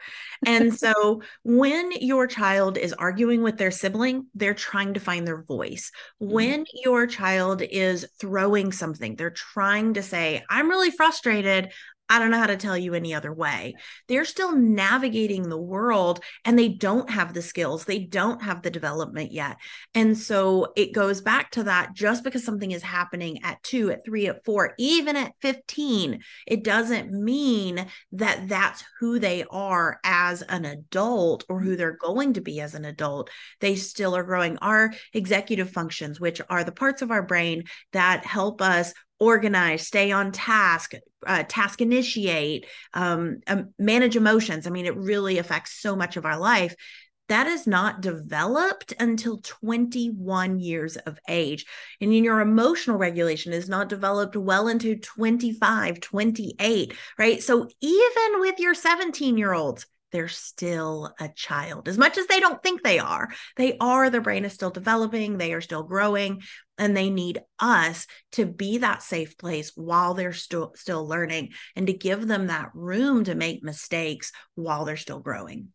And 0.46 0.74
so 0.80 1.22
when 1.44 1.92
your 1.94 2.28
child 2.28 2.78
is 2.78 2.94
arguing 2.94 3.42
with 3.42 3.58
their 3.58 3.72
sibling, 3.72 4.28
they're 4.36 4.54
trying 4.54 4.94
to 4.94 5.00
find 5.00 5.26
their 5.26 5.42
voice. 5.44 5.92
Mm-hmm. 6.22 6.34
When 6.34 6.66
your 6.84 7.08
child 7.08 7.62
is 7.62 8.06
throwing 8.20 8.72
something, 8.72 9.16
they're 9.16 9.32
trying 9.32 9.96
to 9.96 10.04
say, 10.04 10.44
I'm 10.50 10.70
really 10.70 10.92
frustrated. 10.92 11.72
I 12.10 12.20
don't 12.20 12.32
know 12.32 12.40
how 12.40 12.48
to 12.48 12.58
tell 12.58 12.78
you 12.78 12.94
any 12.94 13.14
other 13.14 13.34
way. 13.34 13.76
They're 14.08 14.26
still 14.26 14.56
navigating 14.56 15.50
the 15.50 15.58
world 15.58 16.22
and 16.46 16.58
they 16.58 16.70
don't 16.70 17.10
have 17.10 17.34
the 17.34 17.42
skills, 17.42 17.86
they 17.86 18.00
don't 18.00 18.42
have 18.42 18.62
the 18.62 18.70
development 18.70 19.32
yet. 19.32 19.58
And 19.94 20.18
so 20.18 20.72
it 20.76 20.94
goes 20.94 21.22
back 21.22 21.52
to 21.52 21.64
that 21.64 21.94
just 21.94 22.24
because 22.24 22.44
something 22.44 22.72
is 22.72 22.84
happening 22.84 23.44
at 23.44 23.62
two, 23.64 23.92
at 23.92 24.06
three, 24.06 24.28
at 24.28 24.44
four, 24.46 24.74
even 24.78 25.16
at 25.16 25.34
15, 25.42 26.22
it 26.46 26.64
doesn't 26.64 27.12
mean 27.12 27.86
that 28.14 28.48
that's 28.48 28.84
who 29.00 29.20
they 29.20 29.44
are 29.50 30.00
as 30.04 30.42
an 30.44 30.66
adult 30.66 31.44
or 31.50 31.60
who 31.60 31.76
they're 31.76 31.98
going 31.98 32.34
to 32.34 32.42
be 32.42 32.62
as 32.62 32.74
an 32.74 32.86
adult. 32.86 33.30
They 33.60 33.76
still 33.76 34.16
are 34.16 34.24
growing. 34.24 34.58
Our 34.60 34.94
executive 35.14 35.70
functions, 35.72 36.20
which 36.20 36.42
are 36.50 36.64
the 36.64 36.72
parts 36.72 37.02
of 37.02 37.12
our 37.12 37.24
brain 37.24 37.64
that 37.94 38.26
help 38.26 38.62
us 38.62 38.94
organize, 39.20 39.88
stay 39.88 40.12
on 40.12 40.32
task, 40.32 40.94
uh, 41.26 41.44
task 41.48 41.82
initiate, 41.82 42.66
um, 42.94 43.40
um, 43.48 43.74
manage 43.80 44.16
emotions. 44.16 44.68
I 44.68 44.70
mean, 44.70 44.86
it 44.86 44.96
really 44.96 45.38
affects 45.38 45.80
so 45.80 45.96
much 45.96 46.18
of 46.18 46.26
our 46.26 46.38
life. 46.38 46.76
That 47.30 47.48
is 47.48 47.68
not 47.68 48.02
developed 48.02 48.94
until 49.00 49.40
21 49.40 50.60
years 50.60 50.96
of 50.96 51.20
age. 51.28 51.66
And 52.00 52.16
your 52.16 52.40
emotional 52.40 52.98
regulation 52.98 53.52
is 53.52 53.68
not 53.68 53.90
developed 53.90 54.38
well 54.38 54.70
into 54.70 54.96
25, 54.96 56.00
28, 56.00 56.94
right? 57.20 57.44
So 57.44 57.68
even 57.82 58.40
with 58.40 58.60
your 58.60 58.74
17 58.74 59.38
year 59.38 59.54
olds, 59.54 59.86
they're 60.12 60.28
still 60.30 61.14
a 61.20 61.28
child 61.30 61.90
as 61.90 61.98
much 61.98 62.18
as 62.18 62.28
they 62.28 62.40
don't 62.40 62.64
think 62.64 62.82
they 62.82 62.98
are 62.98 63.28
they 63.58 63.78
are 63.80 64.10
their 64.10 64.22
brain 64.22 64.46
is 64.46 64.54
still 64.54 64.70
developing 64.70 65.38
they 65.38 65.52
are 65.52 65.60
still 65.60 65.84
growing 65.84 66.42
and 66.78 66.96
they 66.96 67.10
need 67.10 67.42
us 67.60 68.08
to 68.34 68.46
be 68.46 68.80
that 68.80 69.02
safe 69.02 69.38
place 69.38 69.72
while 69.76 70.14
they're 70.14 70.34
still 70.34 70.74
still 70.76 71.08
learning 71.08 71.50
and 71.76 71.88
to 71.88 71.94
give 71.94 72.28
them 72.28 72.48
that 72.48 72.70
room 72.74 73.24
to 73.24 73.36
make 73.36 73.64
mistakes 73.64 74.32
while 74.56 74.86
they're 74.86 74.98
still 74.98 75.20
growing 75.20 75.70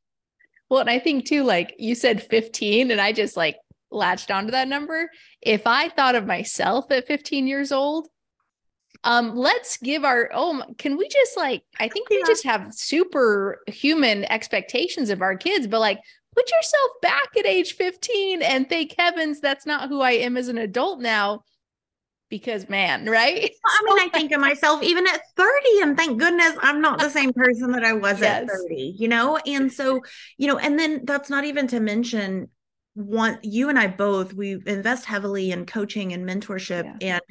well 0.68 0.80
and 0.80 0.90
i 0.90 0.98
think 0.98 1.26
too 1.26 1.42
like 1.42 1.74
you 1.78 1.94
said 1.94 2.22
15 2.22 2.90
and 2.90 3.00
i 3.00 3.12
just 3.12 3.36
like 3.36 3.56
latched 3.90 4.30
onto 4.30 4.52
that 4.52 4.68
number 4.68 5.10
if 5.40 5.66
i 5.66 5.88
thought 5.90 6.14
of 6.14 6.26
myself 6.26 6.90
at 6.90 7.06
15 7.06 7.46
years 7.46 7.72
old 7.72 8.08
um 9.04 9.36
let's 9.36 9.76
give 9.78 10.04
our 10.04 10.30
oh 10.32 10.62
can 10.78 10.96
we 10.96 11.08
just 11.08 11.36
like 11.36 11.62
i 11.78 11.88
think 11.88 12.08
we 12.08 12.18
yeah. 12.18 12.26
just 12.26 12.44
have 12.44 12.72
superhuman 12.72 14.24
expectations 14.30 15.10
of 15.10 15.22
our 15.22 15.36
kids 15.36 15.66
but 15.66 15.80
like 15.80 15.98
put 16.34 16.50
yourself 16.50 16.90
back 17.00 17.36
at 17.38 17.46
age 17.46 17.74
15 17.74 18.42
and 18.42 18.68
thank 18.68 18.94
heavens 18.98 19.40
that's 19.40 19.66
not 19.66 19.88
who 19.88 20.00
i 20.00 20.12
am 20.12 20.36
as 20.36 20.48
an 20.48 20.58
adult 20.58 21.00
now 21.00 21.42
because 22.30 22.68
man 22.68 23.08
right 23.08 23.50
well, 23.84 23.94
i 23.94 24.00
mean 24.00 24.06
i 24.06 24.08
think 24.08 24.32
of 24.32 24.40
myself 24.40 24.82
even 24.82 25.06
at 25.06 25.20
30 25.36 25.52
and 25.82 25.96
thank 25.96 26.18
goodness 26.18 26.52
i'm 26.60 26.80
not 26.80 26.98
the 26.98 27.10
same 27.10 27.32
person 27.32 27.70
that 27.72 27.84
i 27.84 27.92
was 27.92 28.20
yes. 28.20 28.42
at 28.42 28.48
30 28.48 28.96
you 28.98 29.08
know 29.08 29.38
and 29.46 29.72
so 29.72 30.00
you 30.38 30.46
know 30.46 30.58
and 30.58 30.78
then 30.78 31.04
that's 31.04 31.28
not 31.28 31.44
even 31.44 31.66
to 31.66 31.80
mention 31.80 32.48
want 32.94 33.44
you 33.44 33.68
and 33.68 33.78
I 33.78 33.86
both, 33.86 34.34
we 34.34 34.60
invest 34.66 35.06
heavily 35.06 35.50
in 35.50 35.66
coaching 35.66 36.12
and 36.12 36.28
mentorship. 36.28 36.84
Yeah. 37.00 37.14
And 37.14 37.22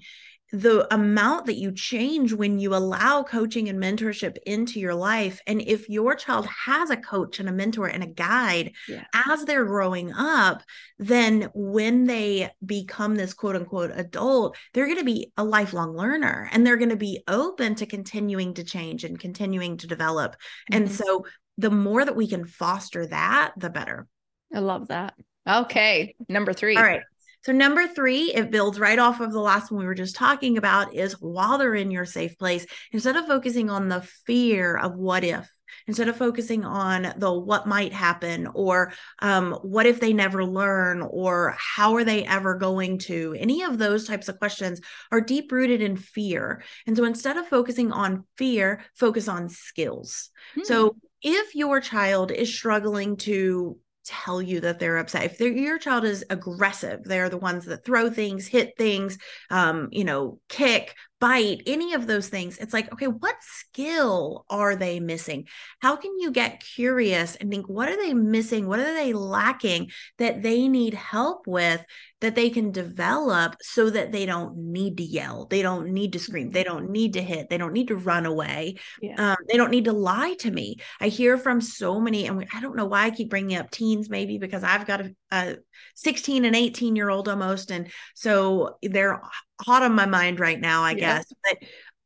the 0.52 0.94
amount 0.94 1.46
that 1.46 1.58
you 1.58 1.72
change 1.72 2.34
when 2.34 2.60
you 2.60 2.76
allow 2.76 3.24
coaching 3.24 3.70
and 3.70 3.82
mentorship 3.82 4.38
into 4.46 4.80
your 4.80 4.94
life. 4.94 5.40
And 5.48 5.62
if 5.62 5.90
your 5.90 6.16
child 6.16 6.46
has 6.66 6.90
a 6.90 6.98
coach 6.98 7.40
and 7.40 7.48
a 7.48 7.54
mentor 7.54 7.88
and 7.88 8.04
a 8.04 8.08
guide 8.08 8.74
yeah. 8.88 9.06
as 9.14 9.46
they're 9.46 9.66
growing 9.66 10.12
up 10.14 10.62
then 11.00 11.50
when 11.54 12.06
they 12.06 12.50
become 12.66 13.16
this 13.16 13.34
quote 13.34 13.56
unquote 13.56 13.92
adult 13.96 14.56
they're 14.74 14.86
going 14.86 14.98
to 14.98 15.04
be 15.04 15.32
a 15.38 15.44
lifelong 15.44 15.96
learner 15.96 16.50
and 16.52 16.66
they're 16.66 16.78
going 16.78 16.90
to 16.90 16.96
be 16.96 17.24
open 17.28 17.76
to 17.76 17.86
continuing 17.86 18.54
to 18.54 18.64
change 18.64 19.04
and 19.04 19.20
continuing 19.20 19.78
to 19.78 19.88
develop. 19.88 20.34
Mm-hmm. 20.34 20.76
and 20.76 20.92
so 20.92 21.26
the 21.58 21.72
more 21.72 22.04
that 22.04 22.16
we 22.16 22.28
can 22.28 22.46
foster 22.46 23.06
that 23.08 23.54
the 23.58 23.70
better. 23.70 24.08
I 24.54 24.60
love 24.60 24.90
that. 24.90 25.14
Okay 25.48 26.16
number 26.30 26.54
3 26.54 26.78
all 26.78 26.84
right 26.84 27.02
so, 27.44 27.52
number 27.52 27.88
three, 27.88 28.32
it 28.34 28.52
builds 28.52 28.80
right 28.80 29.00
off 29.00 29.20
of 29.20 29.32
the 29.32 29.40
last 29.40 29.72
one 29.72 29.80
we 29.80 29.86
were 29.86 29.96
just 29.96 30.16
talking 30.16 30.58
about 30.58 30.94
is 30.94 31.14
while 31.20 31.58
they're 31.58 31.74
in 31.74 31.90
your 31.90 32.06
safe 32.06 32.38
place, 32.38 32.66
instead 32.92 33.16
of 33.16 33.26
focusing 33.26 33.70
on 33.70 33.90
the 33.90 34.02
fear 34.26 34.78
of 34.78 34.96
what 34.96 35.24
if, 35.24 35.50
instead 35.88 36.08
of 36.08 36.16
focusing 36.16 36.64
on 36.64 37.14
the 37.18 37.32
what 37.32 37.66
might 37.66 37.94
happen 37.94 38.48
or 38.54 38.94
um, 39.20 39.54
what 39.64 39.88
if 39.88 40.00
they 40.00 40.14
never 40.14 40.46
learn 40.46 41.02
or 41.02 41.56
how 41.58 41.96
are 41.96 42.04
they 42.04 42.24
ever 42.26 42.56
going 42.56 43.00
to 43.00 43.36
any 43.40 43.64
of 43.64 43.78
those 43.78 44.08
types 44.08 44.28
of 44.30 44.38
questions 44.38 44.80
are 45.12 45.22
deep 45.22 45.52
rooted 45.52 45.82
in 45.82 45.98
fear 45.98 46.64
and 46.86 46.96
so 46.96 47.04
instead 47.04 47.38
of 47.38 47.48
focusing 47.48 47.92
on 47.92 48.26
fear 48.38 48.84
focus 48.96 49.28
on 49.28 49.50
skills 49.50 50.30
hmm. 50.56 50.64
so 50.64 50.96
if 51.22 51.56
your 51.56 51.80
child 51.80 52.32
is 52.32 52.54
struggling 52.54 53.16
to 53.16 53.78
tell 54.12 54.42
you 54.42 54.60
that 54.62 54.80
they're 54.80 54.98
upset. 54.98 55.24
If 55.26 55.40
your 55.40 55.80
child 55.80 56.04
is 56.04 56.26
aggressive, 56.30 57.04
they're 57.04 57.30
the 57.30 57.38
ones 57.38 57.66
that 57.66 57.86
throw 57.86 58.10
things, 58.10 58.48
hit 58.48 58.74
things, 58.78 59.18
um, 59.50 59.88
you 59.92 60.04
know, 60.04 60.40
kick, 60.50 60.96
bite, 61.22 61.62
any 61.68 61.94
of 61.94 62.08
those 62.08 62.28
things. 62.28 62.58
It's 62.58 62.74
like, 62.74 62.92
okay, 62.92 63.06
what 63.06 63.36
skill 63.42 64.44
are 64.50 64.76
they 64.76 65.00
missing? 65.00 65.48
How 65.80 65.96
can 65.96 66.20
you 66.20 66.32
get 66.32 66.64
curious 66.76 67.36
and 67.36 67.50
think, 67.50 67.70
what 67.70 67.88
are 67.88 67.96
they 67.96 68.14
missing? 68.14 68.68
What 68.68 68.80
are 68.80 68.94
they 68.94 69.14
lacking 69.14 69.92
that 70.18 70.42
they 70.42 70.68
need 70.68 70.96
help 70.96 71.46
with 71.46 71.86
that 72.22 72.36
they 72.36 72.50
can 72.50 72.72
develop 72.72 73.56
so 73.62 73.90
that 73.92 74.12
they 74.12 74.26
don't 74.26 74.58
need 74.58 74.98
to 74.98 75.04
yell? 75.04 75.46
They 75.46 75.62
don't 75.62 75.94
need 75.94 76.14
to 76.14 76.20
scream. 76.20 76.50
They 76.50 76.64
don't 76.64 76.90
need 76.90 77.14
to 77.14 77.22
hit. 77.22 77.50
They 77.50 77.60
don't 77.60 77.74
need 77.74 77.90
to 77.90 77.96
run 77.96 78.26
away. 78.26 78.78
Yeah. 79.00 79.34
Um, 79.34 79.38
they 79.48 79.58
don't 79.58 79.72
need 79.72 79.86
to 79.86 79.94
lie 79.94 80.34
to 80.40 80.50
me. 80.50 80.78
I 81.00 81.10
hear 81.10 81.38
from 81.38 81.62
so 81.62 82.02
many, 82.02 82.26
and 82.26 82.36
we, 82.36 82.48
I 82.52 82.62
don't 82.62 82.76
know 82.76 82.86
why 82.86 83.04
I 83.04 83.12
keep 83.12 83.30
bringing 83.30 83.58
up 83.58 83.70
teens, 83.70 84.10
maybe 84.10 84.40
because 84.40 84.64
I've 84.64 84.88
got 84.88 85.02
a, 85.02 85.16
a 85.32 85.58
16 85.96 86.46
and 86.46 86.56
18 86.56 86.96
year 86.96 87.10
old 87.10 87.28
almost. 87.28 87.72
And 87.72 87.92
so 88.16 88.78
they're 88.82 89.22
hot 89.62 89.84
on 89.84 89.94
my 89.94 90.06
mind 90.06 90.40
right 90.40 90.60
now, 90.60 90.84
I 90.84 90.92
yeah. 90.92 90.98
guess. 90.98 91.34
But 91.44 91.58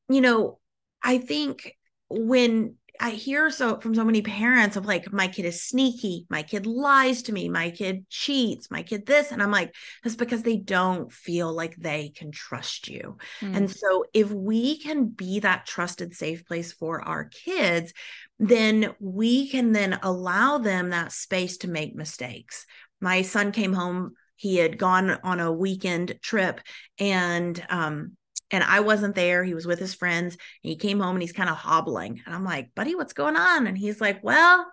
you 0.09 0.21
know, 0.21 0.59
I 1.03 1.17
think 1.17 1.75
when 2.09 2.75
I 2.99 3.11
hear 3.11 3.49
so 3.49 3.79
from 3.79 3.95
so 3.95 4.03
many 4.03 4.21
parents 4.21 4.75
of 4.75 4.85
like, 4.85 5.11
my 5.11 5.27
kid 5.27 5.45
is 5.45 5.63
sneaky, 5.63 6.25
my 6.29 6.43
kid 6.43 6.65
lies 6.65 7.23
to 7.23 7.33
me, 7.33 7.49
my 7.49 7.71
kid 7.71 8.05
cheats, 8.09 8.71
my 8.71 8.83
kid 8.83 9.05
this. 9.05 9.31
And 9.31 9.41
I'm 9.41 9.51
like, 9.51 9.73
that's 10.03 10.15
because 10.15 10.43
they 10.43 10.57
don't 10.57 11.11
feel 11.11 11.53
like 11.53 11.75
they 11.75 12.09
can 12.15 12.31
trust 12.31 12.87
you. 12.87 13.17
Mm. 13.41 13.55
And 13.55 13.71
so 13.71 14.05
if 14.13 14.31
we 14.31 14.79
can 14.79 15.07
be 15.07 15.39
that 15.39 15.65
trusted, 15.65 16.15
safe 16.15 16.45
place 16.45 16.71
for 16.71 17.01
our 17.01 17.25
kids, 17.25 17.93
then 18.39 18.93
we 18.99 19.49
can 19.49 19.71
then 19.71 19.99
allow 20.03 20.57
them 20.57 20.89
that 20.89 21.11
space 21.11 21.57
to 21.57 21.69
make 21.69 21.95
mistakes. 21.95 22.65
My 23.01 23.21
son 23.21 23.51
came 23.51 23.73
home 23.73 24.13
he 24.35 24.57
had 24.57 24.77
gone 24.77 25.11
on 25.23 25.39
a 25.39 25.51
weekend 25.51 26.19
trip 26.21 26.59
and 26.99 27.63
um 27.69 28.17
and 28.51 28.63
I 28.63 28.81
wasn't 28.81 29.15
there. 29.15 29.43
He 29.43 29.55
was 29.55 29.65
with 29.65 29.79
his 29.79 29.95
friends. 29.95 30.37
he 30.61 30.75
came 30.75 30.99
home 30.99 31.15
and 31.15 31.21
he's 31.21 31.33
kind 31.33 31.49
of 31.49 31.57
hobbling. 31.57 32.21
And 32.25 32.35
I'm 32.35 32.43
like, 32.43 32.75
buddy, 32.75 32.93
what's 32.93 33.11
going 33.11 33.35
on? 33.35 33.65
And 33.65 33.75
he's 33.75 33.99
like, 33.99 34.23
well, 34.23 34.71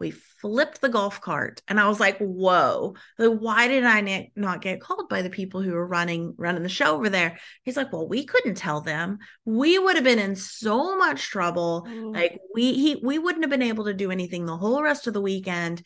we 0.00 0.10
flipped 0.10 0.80
the 0.80 0.88
golf 0.88 1.20
cart. 1.20 1.62
And 1.68 1.78
I 1.78 1.86
was 1.86 2.00
like, 2.00 2.18
whoa, 2.18 2.96
why 3.16 3.68
did 3.68 3.84
I 3.84 4.30
not 4.34 4.60
get 4.60 4.80
called 4.80 5.08
by 5.08 5.22
the 5.22 5.30
people 5.30 5.62
who 5.62 5.72
were 5.72 5.86
running, 5.86 6.34
running 6.36 6.64
the 6.64 6.68
show 6.68 6.96
over 6.96 7.08
there? 7.08 7.38
He's 7.62 7.76
like, 7.76 7.92
well, 7.92 8.08
we 8.08 8.24
couldn't 8.24 8.56
tell 8.56 8.80
them. 8.80 9.18
We 9.44 9.78
would 9.78 9.94
have 9.94 10.04
been 10.04 10.18
in 10.18 10.34
so 10.34 10.98
much 10.98 11.28
trouble. 11.28 11.86
Like 12.12 12.40
we, 12.54 12.72
he, 12.72 13.00
we 13.04 13.20
wouldn't 13.20 13.44
have 13.44 13.50
been 13.50 13.62
able 13.62 13.84
to 13.84 13.94
do 13.94 14.10
anything 14.10 14.46
the 14.46 14.56
whole 14.56 14.82
rest 14.82 15.06
of 15.06 15.14
the 15.14 15.22
weekend. 15.22 15.82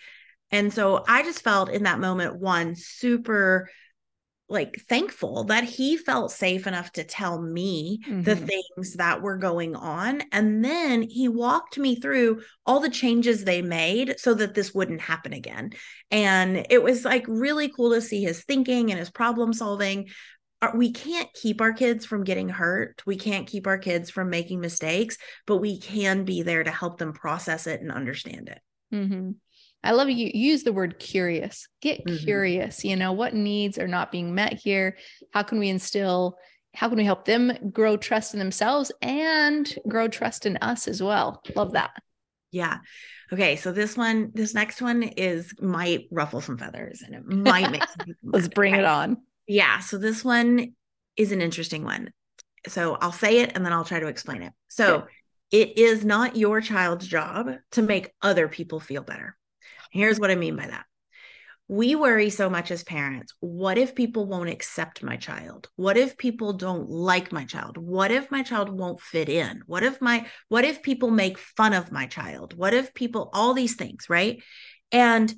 And 0.50 0.72
so 0.72 1.04
I 1.08 1.22
just 1.22 1.42
felt 1.42 1.70
in 1.70 1.84
that 1.84 2.00
moment, 2.00 2.38
one 2.38 2.74
super 2.76 3.68
like 4.48 4.76
thankful 4.88 5.44
that 5.44 5.64
he 5.64 5.96
felt 5.96 6.30
safe 6.30 6.66
enough 6.66 6.92
to 6.92 7.02
tell 7.02 7.40
me 7.40 7.98
mm-hmm. 8.06 8.22
the 8.22 8.36
things 8.36 8.94
that 8.96 9.22
were 9.22 9.38
going 9.38 9.74
on. 9.74 10.22
And 10.32 10.62
then 10.62 11.02
he 11.02 11.28
walked 11.28 11.78
me 11.78 11.96
through 11.96 12.42
all 12.66 12.80
the 12.80 12.90
changes 12.90 13.44
they 13.44 13.62
made 13.62 14.16
so 14.18 14.34
that 14.34 14.54
this 14.54 14.74
wouldn't 14.74 15.00
happen 15.00 15.32
again. 15.32 15.70
And 16.10 16.66
it 16.68 16.82
was 16.82 17.04
like 17.06 17.24
really 17.26 17.70
cool 17.70 17.92
to 17.94 18.02
see 18.02 18.22
his 18.22 18.44
thinking 18.44 18.90
and 18.90 18.98
his 18.98 19.10
problem 19.10 19.54
solving. 19.54 20.08
We 20.74 20.92
can't 20.92 21.28
keep 21.34 21.60
our 21.60 21.72
kids 21.72 22.06
from 22.06 22.24
getting 22.24 22.48
hurt. 22.48 23.02
We 23.06 23.16
can't 23.16 23.46
keep 23.46 23.66
our 23.66 23.76
kids 23.76 24.08
from 24.08 24.30
making 24.30 24.60
mistakes 24.60 25.18
but 25.46 25.58
we 25.58 25.78
can 25.78 26.24
be 26.24 26.42
there 26.42 26.64
to 26.64 26.70
help 26.70 26.98
them 26.98 27.12
process 27.12 27.66
it 27.66 27.80
and 27.80 27.92
understand 27.92 28.48
it. 28.48 28.60
Mm-hmm. 28.94 29.32
I 29.84 29.92
love 29.92 30.10
you 30.10 30.30
use 30.34 30.62
the 30.62 30.72
word 30.72 30.98
curious. 30.98 31.68
Get 31.80 32.04
mm-hmm. 32.04 32.24
curious. 32.24 32.84
You 32.84 32.96
know, 32.96 33.12
what 33.12 33.34
needs 33.34 33.78
are 33.78 33.86
not 33.86 34.10
being 34.10 34.34
met 34.34 34.54
here? 34.54 34.96
How 35.32 35.42
can 35.42 35.58
we 35.58 35.68
instill 35.68 36.38
how 36.74 36.88
can 36.88 36.98
we 36.98 37.04
help 37.04 37.24
them 37.24 37.52
grow 37.72 37.96
trust 37.96 38.34
in 38.34 38.40
themselves 38.40 38.90
and 39.00 39.72
grow 39.86 40.08
trust 40.08 40.44
in 40.44 40.56
us 40.58 40.88
as 40.88 41.02
well? 41.02 41.40
Love 41.54 41.72
that. 41.72 41.92
Yeah. 42.50 42.78
Okay, 43.32 43.56
so 43.56 43.72
this 43.72 43.96
one, 43.96 44.30
this 44.34 44.54
next 44.54 44.82
one 44.82 45.02
is 45.02 45.54
might 45.60 46.06
ruffle 46.10 46.40
some 46.40 46.58
feathers 46.58 47.02
and 47.02 47.14
it 47.14 47.24
might 47.26 47.70
make 47.70 47.82
Let's 48.22 48.48
bring 48.48 48.74
it 48.74 48.84
on. 48.84 49.18
Yeah, 49.46 49.78
so 49.80 49.98
this 49.98 50.24
one 50.24 50.74
is 51.16 51.32
an 51.32 51.40
interesting 51.40 51.84
one. 51.84 52.10
So 52.66 52.96
I'll 53.00 53.12
say 53.12 53.40
it 53.40 53.52
and 53.54 53.64
then 53.64 53.72
I'll 53.72 53.84
try 53.84 54.00
to 54.00 54.08
explain 54.08 54.42
it. 54.42 54.52
So 54.68 55.06
it 55.50 55.78
is 55.78 56.04
not 56.04 56.36
your 56.36 56.60
child's 56.60 57.06
job 57.06 57.50
to 57.72 57.82
make 57.82 58.12
other 58.20 58.48
people 58.48 58.80
feel 58.80 59.02
better. 59.02 59.36
Here's 59.94 60.18
what 60.18 60.32
I 60.32 60.34
mean 60.34 60.56
by 60.56 60.66
that. 60.66 60.86
We 61.68 61.94
worry 61.94 62.28
so 62.28 62.50
much 62.50 62.72
as 62.72 62.82
parents. 62.82 63.32
What 63.38 63.78
if 63.78 63.94
people 63.94 64.26
won't 64.26 64.50
accept 64.50 65.04
my 65.04 65.16
child? 65.16 65.68
What 65.76 65.96
if 65.96 66.18
people 66.18 66.52
don't 66.52 66.90
like 66.90 67.30
my 67.30 67.44
child? 67.44 67.78
What 67.78 68.10
if 68.10 68.28
my 68.30 68.42
child 68.42 68.68
won't 68.68 69.00
fit 69.00 69.28
in? 69.28 69.62
What 69.66 69.84
if 69.84 70.00
my 70.00 70.26
what 70.48 70.64
if 70.64 70.82
people 70.82 71.12
make 71.12 71.38
fun 71.38 71.72
of 71.72 71.92
my 71.92 72.06
child? 72.06 72.54
What 72.58 72.74
if 72.74 72.92
people 72.92 73.30
all 73.32 73.54
these 73.54 73.76
things, 73.76 74.10
right? 74.10 74.42
And 74.90 75.32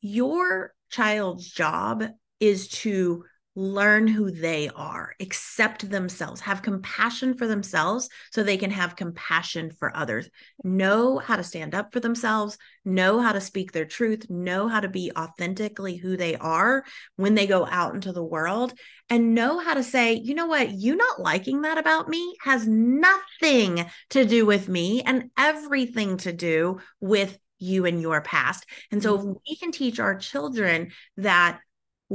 your 0.00 0.72
child's 0.90 1.48
job 1.48 2.04
is 2.40 2.68
to 2.68 3.24
learn 3.56 4.06
who 4.06 4.30
they 4.30 4.68
are, 4.74 5.14
accept 5.20 5.88
themselves, 5.88 6.40
have 6.40 6.62
compassion 6.62 7.34
for 7.34 7.46
themselves 7.46 8.08
so 8.32 8.42
they 8.42 8.56
can 8.56 8.70
have 8.70 8.96
compassion 8.96 9.70
for 9.70 9.96
others, 9.96 10.28
know 10.64 11.18
how 11.18 11.36
to 11.36 11.44
stand 11.44 11.74
up 11.74 11.92
for 11.92 12.00
themselves, 12.00 12.58
know 12.84 13.20
how 13.20 13.32
to 13.32 13.40
speak 13.40 13.72
their 13.72 13.84
truth, 13.84 14.28
know 14.28 14.66
how 14.66 14.80
to 14.80 14.88
be 14.88 15.12
authentically 15.16 15.96
who 15.96 16.16
they 16.16 16.34
are 16.36 16.84
when 17.16 17.34
they 17.34 17.46
go 17.46 17.66
out 17.66 17.94
into 17.94 18.12
the 18.12 18.24
world, 18.24 18.74
and 19.08 19.34
know 19.34 19.58
how 19.58 19.74
to 19.74 19.82
say, 19.82 20.14
you 20.14 20.34
know 20.34 20.46
what, 20.46 20.70
you 20.70 20.96
not 20.96 21.20
liking 21.20 21.62
that 21.62 21.78
about 21.78 22.08
me 22.08 22.34
has 22.40 22.66
nothing 22.66 23.84
to 24.10 24.24
do 24.24 24.44
with 24.46 24.68
me 24.68 25.02
and 25.02 25.30
everything 25.36 26.16
to 26.18 26.32
do 26.32 26.80
with 27.00 27.38
you 27.58 27.86
and 27.86 28.00
your 28.00 28.20
past. 28.20 28.66
And 28.90 29.02
so, 29.02 29.14
if 29.14 29.20
mm-hmm. 29.20 29.32
we 29.48 29.56
can 29.56 29.72
teach 29.72 30.00
our 30.00 30.16
children 30.16 30.90
that 31.18 31.60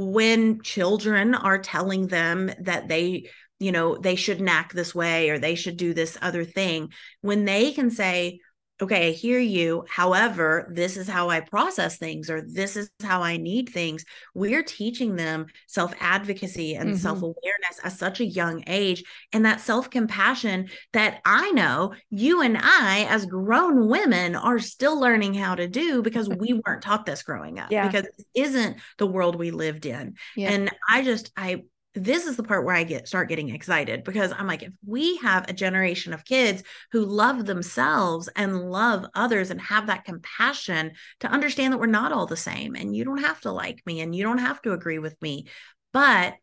when 0.00 0.62
children 0.62 1.34
are 1.34 1.58
telling 1.58 2.06
them 2.06 2.50
that 2.60 2.88
they 2.88 3.28
you 3.58 3.72
know 3.72 3.96
they 3.96 4.16
shouldn't 4.16 4.48
act 4.48 4.74
this 4.74 4.94
way 4.94 5.28
or 5.28 5.38
they 5.38 5.54
should 5.54 5.76
do 5.76 5.92
this 5.92 6.16
other 6.22 6.44
thing 6.44 6.90
when 7.20 7.44
they 7.44 7.72
can 7.72 7.90
say 7.90 8.40
okay, 8.82 9.08
I 9.08 9.12
hear 9.12 9.38
you. 9.38 9.84
However, 9.88 10.70
this 10.74 10.96
is 10.96 11.08
how 11.08 11.30
I 11.30 11.40
process 11.40 11.98
things, 11.98 12.30
or 12.30 12.42
this 12.42 12.76
is 12.76 12.90
how 13.02 13.22
I 13.22 13.36
need 13.36 13.68
things. 13.68 14.04
We're 14.34 14.62
teaching 14.62 15.16
them 15.16 15.46
self 15.66 15.94
advocacy 16.00 16.74
and 16.74 16.90
mm-hmm. 16.90 16.98
self 16.98 17.18
awareness 17.18 17.80
at 17.84 17.92
such 17.92 18.20
a 18.20 18.24
young 18.24 18.64
age, 18.66 19.04
and 19.32 19.44
that 19.44 19.60
self 19.60 19.90
compassion 19.90 20.68
that 20.92 21.20
I 21.24 21.50
know 21.52 21.94
you 22.10 22.42
and 22.42 22.58
I, 22.58 23.06
as 23.08 23.26
grown 23.26 23.88
women, 23.88 24.34
are 24.34 24.58
still 24.58 24.98
learning 24.98 25.34
how 25.34 25.54
to 25.54 25.68
do 25.68 26.02
because 26.02 26.28
we 26.28 26.52
mm-hmm. 26.52 26.60
weren't 26.66 26.82
taught 26.82 27.06
this 27.06 27.22
growing 27.22 27.58
up, 27.58 27.70
yeah. 27.70 27.86
because 27.86 28.04
this 28.16 28.26
isn't 28.34 28.78
the 28.98 29.06
world 29.06 29.36
we 29.36 29.50
lived 29.50 29.86
in. 29.86 30.14
Yeah. 30.36 30.50
And 30.50 30.70
I 30.88 31.02
just, 31.02 31.32
I, 31.36 31.62
this 32.00 32.26
is 32.26 32.36
the 32.36 32.42
part 32.42 32.64
where 32.64 32.74
I 32.74 32.84
get 32.84 33.06
start 33.06 33.28
getting 33.28 33.50
excited 33.50 34.04
because 34.04 34.32
I'm 34.36 34.46
like, 34.46 34.62
if 34.62 34.72
we 34.86 35.16
have 35.18 35.48
a 35.48 35.52
generation 35.52 36.12
of 36.12 36.24
kids 36.24 36.62
who 36.92 37.04
love 37.04 37.46
themselves 37.46 38.28
and 38.34 38.70
love 38.70 39.06
others 39.14 39.50
and 39.50 39.60
have 39.60 39.88
that 39.88 40.04
compassion 40.04 40.92
to 41.20 41.28
understand 41.28 41.72
that 41.72 41.78
we're 41.78 41.86
not 41.86 42.12
all 42.12 42.26
the 42.26 42.36
same 42.36 42.74
and 42.74 42.96
you 42.96 43.04
don't 43.04 43.22
have 43.22 43.40
to 43.42 43.52
like 43.52 43.82
me 43.86 44.00
and 44.00 44.14
you 44.14 44.22
don't 44.22 44.38
have 44.38 44.62
to 44.62 44.72
agree 44.72 44.98
with 44.98 45.20
me, 45.20 45.46
but 45.92 46.34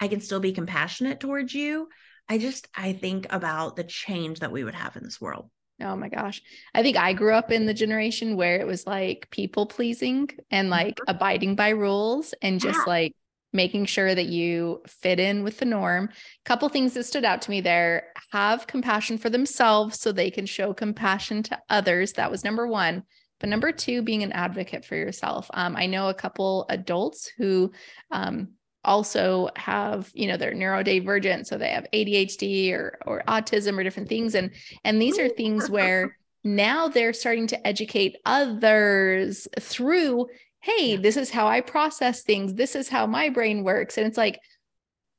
I 0.00 0.08
can 0.08 0.20
still 0.20 0.40
be 0.40 0.52
compassionate 0.52 1.20
towards 1.20 1.54
you. 1.54 1.88
I 2.28 2.38
just 2.38 2.68
I 2.74 2.92
think 2.92 3.26
about 3.30 3.76
the 3.76 3.84
change 3.84 4.40
that 4.40 4.52
we 4.52 4.64
would 4.64 4.74
have 4.74 4.96
in 4.96 5.04
this 5.04 5.20
world. 5.20 5.50
Oh 5.80 5.96
my 5.96 6.08
gosh. 6.08 6.40
I 6.72 6.82
think 6.82 6.96
I 6.96 7.12
grew 7.12 7.34
up 7.34 7.50
in 7.50 7.66
the 7.66 7.74
generation 7.74 8.36
where 8.36 8.60
it 8.60 8.66
was 8.66 8.86
like 8.86 9.28
people 9.30 9.66
pleasing 9.66 10.28
and 10.50 10.70
like 10.70 10.96
mm-hmm. 10.96 11.10
abiding 11.10 11.56
by 11.56 11.70
rules 11.70 12.32
and 12.42 12.60
just 12.60 12.78
yeah. 12.78 12.84
like 12.86 13.16
making 13.54 13.86
sure 13.86 14.14
that 14.14 14.26
you 14.26 14.82
fit 14.86 15.18
in 15.18 15.44
with 15.44 15.58
the 15.58 15.64
norm. 15.64 16.10
A 16.12 16.48
couple 16.48 16.68
things 16.68 16.92
that 16.94 17.04
stood 17.04 17.24
out 17.24 17.40
to 17.42 17.50
me 17.50 17.60
there 17.60 18.08
have 18.32 18.66
compassion 18.66 19.16
for 19.16 19.30
themselves 19.30 20.00
so 20.00 20.12
they 20.12 20.30
can 20.30 20.44
show 20.44 20.74
compassion 20.74 21.42
to 21.44 21.58
others. 21.70 22.12
That 22.14 22.30
was 22.30 22.44
number 22.44 22.66
one. 22.66 23.04
But 23.40 23.48
number 23.48 23.72
two, 23.72 24.02
being 24.02 24.22
an 24.22 24.32
advocate 24.32 24.84
for 24.84 24.96
yourself. 24.96 25.50
Um, 25.54 25.76
I 25.76 25.86
know 25.86 26.08
a 26.08 26.14
couple 26.14 26.66
adults 26.68 27.30
who 27.36 27.72
um, 28.10 28.48
also 28.84 29.48
have, 29.56 30.10
you 30.14 30.28
know, 30.28 30.36
they're 30.36 30.54
neurodivergent, 30.54 31.46
so 31.46 31.56
they 31.56 31.70
have 31.70 31.86
ADHD 31.92 32.72
or 32.72 32.98
or 33.06 33.22
autism 33.26 33.78
or 33.78 33.82
different 33.82 34.08
things, 34.08 34.34
and 34.34 34.50
and 34.84 35.00
these 35.00 35.18
are 35.18 35.28
things 35.28 35.68
where 35.68 36.16
now 36.44 36.88
they're 36.88 37.12
starting 37.12 37.46
to 37.48 37.66
educate 37.66 38.16
others 38.24 39.48
through 39.58 40.26
hey, 40.64 40.96
this 40.96 41.18
is 41.18 41.30
how 41.30 41.46
I 41.46 41.60
process 41.60 42.22
things. 42.22 42.54
This 42.54 42.74
is 42.74 42.88
how 42.88 43.06
my 43.06 43.28
brain 43.28 43.64
works. 43.64 43.98
And 43.98 44.06
it's 44.06 44.16
like, 44.16 44.40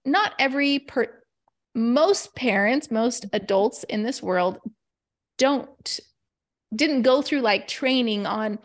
not 0.04 0.34
every 0.40 0.80
per, 0.80 1.08
most 1.76 2.36
parents, 2.36 2.90
most 2.90 3.28
adults 3.32 3.84
in 3.84 4.02
this 4.02 4.24
world 4.24 4.58
don't, 5.38 6.00
didn't 6.76 7.04
go 7.04 7.22
through 7.22 7.42
like 7.42 7.68
training 7.68 8.26
on 8.26 8.58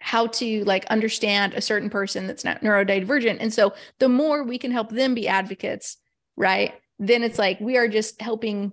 how 0.00 0.26
to 0.26 0.62
like 0.64 0.84
understand 0.86 1.54
a 1.54 1.62
certain 1.62 1.88
person 1.88 2.26
that's 2.26 2.44
not 2.44 2.60
neurodivergent. 2.60 3.38
And 3.40 3.52
so 3.52 3.72
the 3.98 4.10
more 4.10 4.44
we 4.44 4.58
can 4.58 4.70
help 4.70 4.90
them 4.90 5.14
be 5.14 5.28
advocates, 5.28 5.96
right? 6.36 6.74
Then 6.98 7.22
it's 7.22 7.38
like 7.38 7.58
we 7.58 7.78
are 7.78 7.88
just 7.88 8.20
helping 8.20 8.72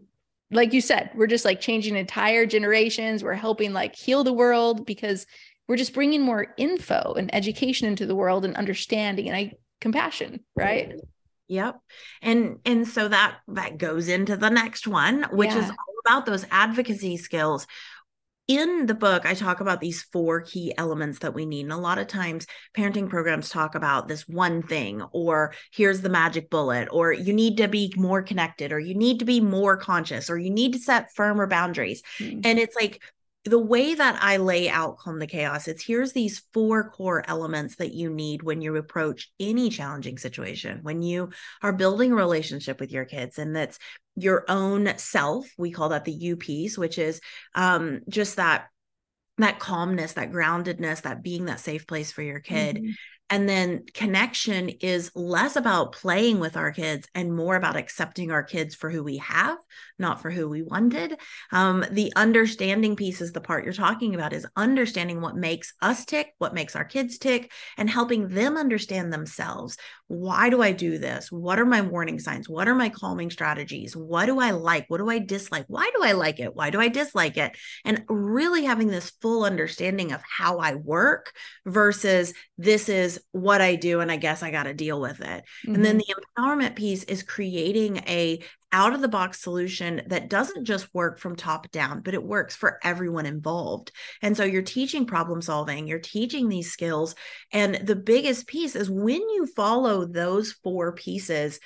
like 0.51 0.73
you 0.73 0.81
said, 0.81 1.11
we're 1.13 1.27
just 1.27 1.45
like 1.45 1.61
changing 1.61 1.95
entire 1.95 2.45
generations. 2.45 3.23
We're 3.23 3.33
helping 3.33 3.71
like 3.71 3.95
heal 3.95 4.23
the 4.23 4.33
world 4.33 4.85
because 4.85 5.27
we're 5.69 5.77
just 5.77 5.93
bringing 5.93 6.21
more 6.21 6.47
info 6.57 7.13
and 7.15 7.33
education 7.33 7.87
into 7.87 8.07
the 8.07 8.15
world 8.15 8.43
and 8.43 8.57
understanding 8.57 9.27
and 9.27 9.37
I 9.37 9.53
compassion, 9.79 10.41
right? 10.55 10.93
Yep. 11.47 11.79
And 12.23 12.57
and 12.65 12.87
so 12.87 13.07
that 13.07 13.37
that 13.49 13.77
goes 13.77 14.07
into 14.07 14.35
the 14.35 14.49
next 14.49 14.87
one, 14.87 15.27
which 15.31 15.51
yeah. 15.51 15.59
is 15.59 15.69
all 15.69 15.95
about 16.05 16.25
those 16.25 16.45
advocacy 16.51 17.17
skills. 17.17 17.67
In 18.47 18.87
the 18.87 18.95
book, 18.95 19.27
I 19.27 19.35
talk 19.35 19.59
about 19.59 19.79
these 19.79 20.01
four 20.01 20.41
key 20.41 20.73
elements 20.75 21.19
that 21.19 21.35
we 21.35 21.45
need. 21.45 21.65
And 21.65 21.71
a 21.71 21.77
lot 21.77 21.99
of 21.99 22.07
times, 22.07 22.47
parenting 22.75 23.07
programs 23.07 23.49
talk 23.49 23.75
about 23.75 24.07
this 24.07 24.27
one 24.27 24.63
thing, 24.63 25.03
or 25.11 25.53
here's 25.71 26.01
the 26.01 26.09
magic 26.09 26.49
bullet, 26.49 26.87
or 26.91 27.13
you 27.13 27.31
need 27.31 27.57
to 27.57 27.67
be 27.67 27.93
more 27.95 28.23
connected, 28.23 28.71
or 28.71 28.79
you 28.79 28.95
need 28.95 29.19
to 29.19 29.25
be 29.25 29.39
more 29.39 29.77
conscious, 29.77 30.31
or 30.31 30.39
you 30.39 30.49
need 30.49 30.73
to 30.73 30.79
set 30.79 31.13
firmer 31.13 31.45
boundaries. 31.45 32.01
Mm-hmm. 32.17 32.41
And 32.43 32.57
it's 32.57 32.75
like 32.75 33.03
the 33.45 33.59
way 33.59 33.95
that 33.95 34.19
I 34.21 34.37
lay 34.37 34.69
out 34.69 34.97
Calm 34.97 35.19
the 35.19 35.27
Chaos, 35.27 35.67
it's 35.67 35.83
here's 35.83 36.11
these 36.11 36.43
four 36.53 36.91
core 36.91 37.23
elements 37.27 37.77
that 37.77 37.93
you 37.93 38.09
need 38.09 38.43
when 38.43 38.61
you 38.61 38.75
approach 38.75 39.31
any 39.39 39.69
challenging 39.69 40.17
situation, 40.17 40.79
when 40.81 41.01
you 41.01 41.29
are 41.61 41.71
building 41.71 42.11
a 42.11 42.15
relationship 42.15 42.79
with 42.79 42.91
your 42.91 43.05
kids, 43.05 43.39
and 43.39 43.55
that's 43.55 43.79
your 44.15 44.45
own 44.49 44.97
self. 44.97 45.47
We 45.57 45.71
call 45.71 45.89
that 45.89 46.05
the 46.05 46.11
U 46.11 46.35
piece, 46.35 46.77
which 46.77 46.97
is 46.97 47.21
um, 47.55 48.01
just 48.09 48.35
that 48.35 48.67
that 49.37 49.59
calmness, 49.59 50.13
that 50.13 50.31
groundedness, 50.31 51.03
that 51.03 51.23
being 51.23 51.45
that 51.45 51.61
safe 51.61 51.87
place 51.87 52.11
for 52.11 52.21
your 52.21 52.41
kid. 52.41 52.75
Mm-hmm. 52.75 52.89
And 53.29 53.47
then 53.47 53.85
connection 53.93 54.69
is 54.69 55.11
less 55.13 55.55
about 55.55 55.91
playing 55.91 56.39
with 56.39 56.57
our 56.57 56.71
kids 56.71 57.07
and 57.13 57.35
more 57.35 57.55
about 57.55 57.75
accepting 57.75 58.31
our 58.31 58.43
kids 58.43 58.73
for 58.73 58.89
who 58.89 59.03
we 59.03 59.17
have, 59.17 59.57
not 59.99 60.21
for 60.21 60.31
who 60.31 60.49
we 60.49 60.63
wanted. 60.63 61.15
Um, 61.51 61.85
the 61.91 62.11
understanding 62.15 62.95
piece 62.95 63.21
is 63.21 63.31
the 63.31 63.41
part 63.41 63.63
you're 63.63 63.73
talking 63.73 64.15
about 64.15 64.33
is 64.33 64.47
understanding 64.55 65.21
what 65.21 65.35
makes 65.35 65.73
us 65.81 66.05
tick, 66.05 66.33
what 66.39 66.55
makes 66.55 66.75
our 66.75 66.85
kids 66.85 67.19
tick, 67.19 67.51
and 67.77 67.89
helping 67.89 68.29
them 68.29 68.57
understand 68.57 69.13
themselves. 69.13 69.77
Why 70.07 70.49
do 70.49 70.63
I 70.63 70.71
do 70.71 70.97
this? 70.97 71.31
What 71.31 71.59
are 71.59 71.65
my 71.65 71.81
warning 71.81 72.19
signs? 72.19 72.49
What 72.49 72.67
are 72.67 72.73
my 72.73 72.89
calming 72.89 73.29
strategies? 73.29 73.95
What 73.95 74.25
do 74.25 74.39
I 74.39 74.51
like? 74.51 74.85
What 74.87 74.97
do 74.97 75.09
I 75.09 75.19
dislike? 75.19 75.65
Why 75.67 75.91
do 75.95 76.03
I 76.03 76.13
like 76.13 76.39
it? 76.39 76.55
Why 76.55 76.71
do 76.71 76.81
I 76.81 76.87
dislike 76.87 77.37
it? 77.37 77.55
And 77.85 78.03
really 78.09 78.63
having 78.63 78.87
this 78.87 79.11
full 79.21 79.43
understanding 79.43 80.11
of 80.11 80.21
how 80.27 80.57
I 80.57 80.75
work 80.75 81.31
versus 81.65 82.33
this 82.57 82.89
is 82.89 83.18
what 83.31 83.61
I 83.61 83.75
do 83.75 83.99
and 83.99 84.11
I 84.11 84.17
guess 84.17 84.43
I 84.43 84.51
got 84.51 84.63
to 84.63 84.73
deal 84.73 84.99
with 84.99 85.19
it. 85.21 85.43
Mm-hmm. 85.65 85.75
And 85.75 85.85
then 85.85 85.99
mm-hmm. 85.99 86.19
the 86.35 86.41
empowerment 86.41 86.75
piece 86.75 87.03
is 87.03 87.23
creating 87.23 87.97
a 88.07 88.39
out 88.71 88.93
of 88.93 89.01
the 89.01 89.07
box 89.07 89.41
solution 89.41 90.01
that 90.07 90.29
doesn't 90.29 90.65
just 90.65 90.93
work 90.93 91.19
from 91.19 91.35
top 91.35 91.71
down, 91.71 92.01
but 92.01 92.13
it 92.13 92.23
works 92.23 92.55
for 92.55 92.79
everyone 92.83 93.25
involved. 93.25 93.91
And 94.21 94.37
so 94.37 94.43
you're 94.43 94.61
teaching 94.61 95.05
problem 95.05 95.41
solving, 95.41 95.87
you're 95.87 95.99
teaching 95.99 96.49
these 96.49 96.71
skills. 96.71 97.15
And 97.51 97.75
the 97.75 97.95
biggest 97.95 98.47
piece 98.47 98.75
is 98.75 98.89
when 98.89 99.21
you 99.21 99.47
follow 99.47 100.05
those 100.05 100.51
four 100.51 100.93
pieces, 100.93 101.59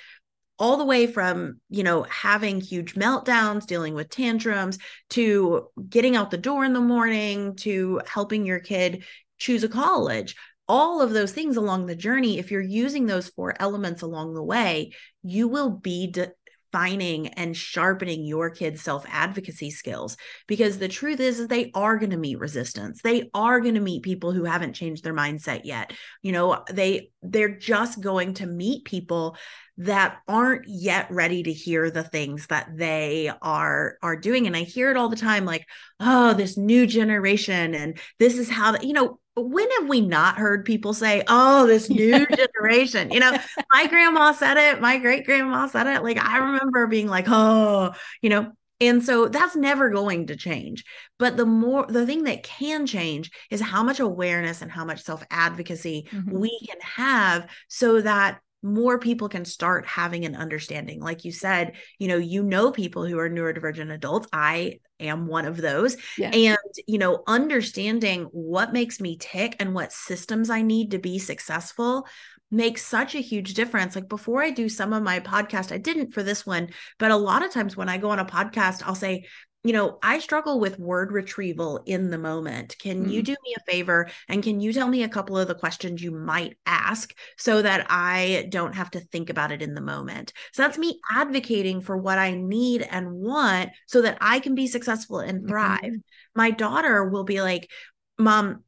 all 0.56 0.76
the 0.76 0.84
way 0.84 1.06
from 1.06 1.60
you 1.68 1.82
know 1.82 2.04
having 2.04 2.60
huge 2.60 2.94
meltdowns 2.94 3.66
dealing 3.66 3.92
with 3.92 4.08
tantrums 4.08 4.78
to 5.10 5.66
getting 5.88 6.14
out 6.14 6.30
the 6.30 6.38
door 6.38 6.64
in 6.64 6.72
the 6.72 6.80
morning 6.80 7.56
to 7.56 8.00
helping 8.06 8.46
your 8.46 8.60
kid 8.60 9.04
choose 9.38 9.64
a 9.64 9.68
college 9.68 10.36
all 10.68 11.02
of 11.02 11.12
those 11.12 11.32
things 11.32 11.56
along 11.56 11.86
the 11.86 11.96
journey, 11.96 12.38
if 12.38 12.50
you're 12.50 12.60
using 12.60 13.06
those 13.06 13.28
four 13.28 13.54
elements 13.60 14.02
along 14.02 14.34
the 14.34 14.42
way, 14.42 14.92
you 15.22 15.48
will 15.48 15.70
be 15.70 16.10
defining 16.10 17.28
and 17.28 17.56
sharpening 17.56 18.24
your 18.24 18.50
kids' 18.50 18.82
self 18.82 19.04
advocacy 19.08 19.70
skills. 19.70 20.16
Because 20.46 20.78
the 20.78 20.88
truth 20.88 21.20
is, 21.20 21.38
is 21.38 21.48
they 21.48 21.70
are 21.74 21.98
going 21.98 22.10
to 22.10 22.16
meet 22.16 22.38
resistance. 22.38 23.02
They 23.02 23.30
are 23.34 23.60
going 23.60 23.74
to 23.74 23.80
meet 23.80 24.02
people 24.02 24.32
who 24.32 24.44
haven't 24.44 24.72
changed 24.72 25.04
their 25.04 25.14
mindset 25.14 25.62
yet. 25.64 25.92
You 26.22 26.32
know, 26.32 26.64
they 26.72 27.10
they're 27.22 27.56
just 27.56 28.00
going 28.00 28.34
to 28.34 28.46
meet 28.46 28.84
people 28.84 29.36
that 29.78 30.18
aren't 30.28 30.66
yet 30.68 31.10
ready 31.10 31.42
to 31.42 31.52
hear 31.52 31.90
the 31.90 32.04
things 32.04 32.46
that 32.46 32.68
they 32.76 33.30
are 33.42 33.96
are 34.02 34.14
doing 34.14 34.46
and 34.46 34.56
i 34.56 34.62
hear 34.62 34.88
it 34.88 34.96
all 34.96 35.08
the 35.08 35.16
time 35.16 35.44
like 35.44 35.66
oh 35.98 36.32
this 36.32 36.56
new 36.56 36.86
generation 36.86 37.74
and 37.74 37.98
this 38.20 38.38
is 38.38 38.48
how 38.48 38.78
you 38.80 38.92
know 38.92 39.18
when 39.36 39.68
have 39.78 39.88
we 39.88 40.00
not 40.00 40.36
heard 40.36 40.64
people 40.64 40.94
say, 40.94 41.22
oh, 41.28 41.66
this 41.66 41.90
new 41.90 42.26
generation? 42.26 43.10
You 43.10 43.20
know, 43.20 43.36
my 43.72 43.86
grandma 43.86 44.32
said 44.32 44.56
it, 44.56 44.80
my 44.80 44.98
great 44.98 45.24
grandma 45.24 45.66
said 45.66 45.86
it. 45.86 46.02
Like, 46.02 46.18
I 46.18 46.38
remember 46.38 46.86
being 46.86 47.08
like, 47.08 47.26
oh, 47.28 47.92
you 48.22 48.30
know, 48.30 48.52
and 48.80 49.04
so 49.04 49.28
that's 49.28 49.56
never 49.56 49.90
going 49.90 50.26
to 50.28 50.36
change. 50.36 50.84
But 51.18 51.36
the 51.36 51.46
more, 51.46 51.86
the 51.86 52.06
thing 52.06 52.24
that 52.24 52.42
can 52.42 52.86
change 52.86 53.30
is 53.50 53.60
how 53.60 53.82
much 53.82 54.00
awareness 54.00 54.62
and 54.62 54.70
how 54.70 54.84
much 54.84 55.02
self 55.02 55.22
advocacy 55.30 56.08
mm-hmm. 56.10 56.38
we 56.38 56.58
can 56.66 56.78
have 56.80 57.48
so 57.68 58.00
that 58.00 58.40
more 58.64 58.98
people 58.98 59.28
can 59.28 59.44
start 59.44 59.86
having 59.86 60.24
an 60.24 60.34
understanding. 60.34 60.98
Like 60.98 61.24
you 61.24 61.32
said, 61.32 61.74
you 61.98 62.08
know, 62.08 62.16
you 62.16 62.42
know 62.42 62.72
people 62.72 63.04
who 63.04 63.18
are 63.18 63.28
neurodivergent 63.28 63.92
adults. 63.92 64.26
I 64.32 64.80
am 64.98 65.26
one 65.26 65.44
of 65.44 65.58
those. 65.58 65.98
Yeah. 66.16 66.30
And, 66.30 66.74
you 66.86 66.98
know, 66.98 67.22
understanding 67.26 68.24
what 68.32 68.72
makes 68.72 69.00
me 69.00 69.18
tick 69.18 69.56
and 69.60 69.74
what 69.74 69.92
systems 69.92 70.48
I 70.48 70.62
need 70.62 70.92
to 70.92 70.98
be 70.98 71.18
successful 71.18 72.06
makes 72.50 72.82
such 72.82 73.14
a 73.14 73.20
huge 73.20 73.52
difference. 73.52 73.94
Like 73.94 74.08
before 74.08 74.42
I 74.42 74.50
do 74.50 74.70
some 74.70 74.94
of 74.94 75.02
my 75.02 75.20
podcast, 75.20 75.70
I 75.70 75.78
didn't 75.78 76.12
for 76.12 76.22
this 76.22 76.46
one, 76.46 76.70
but 76.98 77.10
a 77.10 77.16
lot 77.16 77.44
of 77.44 77.52
times 77.52 77.76
when 77.76 77.90
I 77.90 77.98
go 77.98 78.10
on 78.10 78.18
a 78.18 78.24
podcast, 78.24 78.82
I'll 78.82 78.94
say, 78.94 79.26
you 79.64 79.72
know, 79.72 79.98
I 80.02 80.18
struggle 80.18 80.60
with 80.60 80.78
word 80.78 81.10
retrieval 81.10 81.82
in 81.86 82.10
the 82.10 82.18
moment. 82.18 82.76
Can 82.78 83.06
mm. 83.06 83.10
you 83.10 83.22
do 83.22 83.32
me 83.32 83.54
a 83.56 83.70
favor 83.70 84.10
and 84.28 84.42
can 84.42 84.60
you 84.60 84.74
tell 84.74 84.88
me 84.88 85.02
a 85.02 85.08
couple 85.08 85.38
of 85.38 85.48
the 85.48 85.54
questions 85.54 86.02
you 86.02 86.10
might 86.10 86.58
ask 86.66 87.14
so 87.38 87.62
that 87.62 87.86
I 87.88 88.46
don't 88.50 88.74
have 88.74 88.90
to 88.90 89.00
think 89.00 89.30
about 89.30 89.52
it 89.52 89.62
in 89.62 89.74
the 89.74 89.80
moment? 89.80 90.34
So 90.52 90.62
that's 90.62 90.76
me 90.76 91.00
advocating 91.10 91.80
for 91.80 91.96
what 91.96 92.18
I 92.18 92.32
need 92.34 92.82
and 92.82 93.10
want 93.10 93.70
so 93.86 94.02
that 94.02 94.18
I 94.20 94.38
can 94.38 94.54
be 94.54 94.66
successful 94.66 95.20
and 95.20 95.48
thrive. 95.48 95.80
Mm-hmm. 95.80 95.96
My 96.34 96.50
daughter 96.50 97.08
will 97.08 97.24
be 97.24 97.40
like, 97.40 97.70
Mom, 98.18 98.63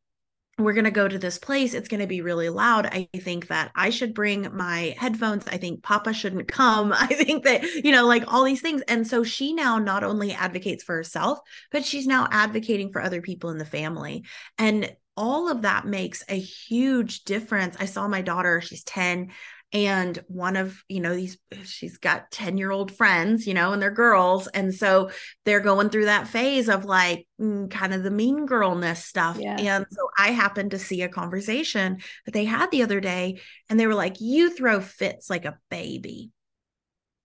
we're 0.59 0.73
going 0.73 0.85
to 0.85 0.90
go 0.90 1.07
to 1.07 1.19
this 1.19 1.38
place. 1.38 1.75
It's 1.75 1.88
going 1.88 2.01
to 2.01 2.07
be 2.07 2.23
really 2.23 2.49
loud. 2.49 2.87
I 2.87 3.09
think 3.14 3.49
that 3.49 3.71
I 3.75 3.90
should 3.90 4.14
bring 4.14 4.55
my 4.57 4.95
headphones. 4.99 5.47
I 5.47 5.59
think 5.59 5.83
Papa 5.83 6.14
shouldn't 6.14 6.49
come. 6.49 6.92
I 6.97 7.07
think 7.09 7.45
that, 7.45 7.62
you 7.62 7.92
know, 7.92 8.07
like 8.07 8.25
all 8.27 8.45
these 8.45 8.62
things. 8.62 8.83
And 8.88 9.07
so 9.07 9.23
she 9.23 9.53
now 9.53 9.79
not 9.79 10.03
only 10.03 10.33
advocates 10.33 10.83
for 10.83 10.97
herself, 10.97 11.38
but 11.71 11.85
she's 11.85 12.07
now 12.07 12.27
advocating 12.31 12.90
for 12.90 13.03
other 13.03 13.21
people 13.21 13.51
in 13.51 13.59
the 13.59 13.66
family. 13.66 14.25
And 14.57 14.90
all 15.16 15.51
of 15.51 15.62
that 15.62 15.87
makes 15.87 16.23
a 16.29 16.38
huge 16.38 17.25
difference. 17.25 17.77
I 17.79 17.87
saw 17.87 18.07
my 18.07 18.23
daughter, 18.23 18.61
she's 18.61 18.85
10, 18.85 19.31
and 19.77 20.23
one 20.29 20.57
of 20.57 20.83
you 20.89 21.01
know 21.01 21.15
these 21.15 21.37
she's 21.65 21.99
got 21.99 22.31
10 22.31 22.57
year 22.57 22.71
old 22.71 22.91
friends 22.91 23.47
you 23.47 23.55
know 23.55 23.73
and 23.73 23.83
they're 23.83 23.91
girls. 23.91 24.47
And 24.49 24.75
so 24.75 25.11
they're 25.45 25.61
going 25.61 25.91
through 25.91 26.07
that 26.07 26.29
phase 26.29 26.69
of 26.69 26.85
like 26.85 27.27
mm, 27.41 27.71
kind 27.71 27.93
of 27.93 28.03
the 28.03 28.11
mean 28.11 28.47
girlness 28.47 29.05
stuff. 29.05 29.39
Yeah. 29.39 29.57
and 29.59 29.87
so 29.91 30.09
i 30.19 30.29
happened 30.29 30.71
to 30.73 30.79
see 30.79 31.03
a 31.03 31.09
conversation 31.09 31.99
that 32.25 32.33
they 32.33 32.45
had 32.45 32.71
the 32.71 32.83
other 32.83 33.01
day 33.01 33.41
and 33.69 33.79
they 33.79 33.87
were 33.87 33.95
like 33.95 34.21
you 34.21 34.51
throw 34.51 34.81
fits 34.81 35.29
like 35.31 35.45
a 35.45 35.59
baby. 35.71 36.31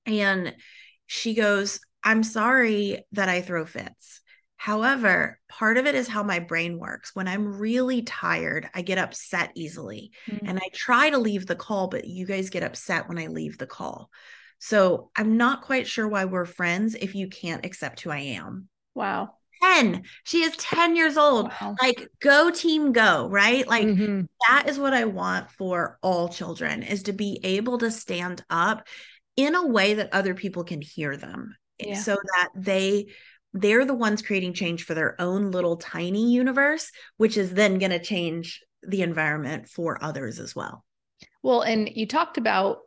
And 0.05 0.55
she 1.05 1.33
goes 1.33 1.79
i'm 2.03 2.23
sorry 2.23 3.03
that 3.11 3.29
i 3.29 3.41
throw 3.41 3.65
fits 3.65 4.20
However, 4.61 5.39
part 5.49 5.77
of 5.77 5.87
it 5.87 5.95
is 5.95 6.07
how 6.07 6.21
my 6.21 6.37
brain 6.37 6.77
works. 6.77 7.15
When 7.15 7.27
I'm 7.27 7.57
really 7.57 8.03
tired, 8.03 8.69
I 8.75 8.83
get 8.83 8.99
upset 8.99 9.49
easily 9.55 10.11
mm-hmm. 10.29 10.45
and 10.45 10.59
I 10.59 10.69
try 10.71 11.09
to 11.09 11.17
leave 11.17 11.47
the 11.47 11.55
call, 11.55 11.87
but 11.87 12.05
you 12.05 12.27
guys 12.27 12.51
get 12.51 12.61
upset 12.61 13.09
when 13.09 13.17
I 13.17 13.25
leave 13.25 13.57
the 13.57 13.65
call. 13.65 14.11
So 14.59 15.09
I'm 15.15 15.35
not 15.35 15.63
quite 15.63 15.87
sure 15.87 16.07
why 16.07 16.25
we're 16.25 16.45
friends 16.45 16.93
if 16.93 17.15
you 17.15 17.27
can't 17.27 17.65
accept 17.65 18.01
who 18.01 18.11
I 18.11 18.19
am. 18.19 18.67
Wow. 18.93 19.31
10. 19.63 20.03
She 20.25 20.43
is 20.43 20.55
10 20.57 20.95
years 20.95 21.17
old. 21.17 21.51
Wow. 21.59 21.75
Like 21.81 22.07
go 22.21 22.51
team 22.51 22.91
go, 22.91 23.27
right? 23.29 23.67
Like 23.67 23.87
mm-hmm. 23.87 24.25
that 24.47 24.69
is 24.69 24.77
what 24.77 24.93
I 24.93 25.05
want 25.05 25.49
for 25.49 25.97
all 26.03 26.29
children 26.29 26.83
is 26.83 27.01
to 27.03 27.13
be 27.13 27.39
able 27.43 27.79
to 27.79 27.89
stand 27.89 28.45
up 28.47 28.85
in 29.35 29.55
a 29.55 29.65
way 29.65 29.95
that 29.95 30.13
other 30.13 30.35
people 30.35 30.63
can 30.63 30.83
hear 30.83 31.17
them 31.17 31.55
yeah. 31.79 31.95
so 31.95 32.15
that 32.35 32.49
they 32.55 33.07
they're 33.53 33.85
the 33.85 33.93
ones 33.93 34.21
creating 34.21 34.53
change 34.53 34.83
for 34.83 34.93
their 34.93 35.19
own 35.19 35.51
little 35.51 35.77
tiny 35.77 36.31
universe, 36.31 36.91
which 37.17 37.37
is 37.37 37.53
then 37.53 37.79
going 37.79 37.91
to 37.91 37.99
change 37.99 38.61
the 38.83 39.01
environment 39.01 39.67
for 39.67 40.03
others 40.03 40.39
as 40.39 40.55
well. 40.55 40.83
Well, 41.43 41.61
and 41.61 41.89
you 41.93 42.07
talked 42.07 42.37
about 42.37 42.79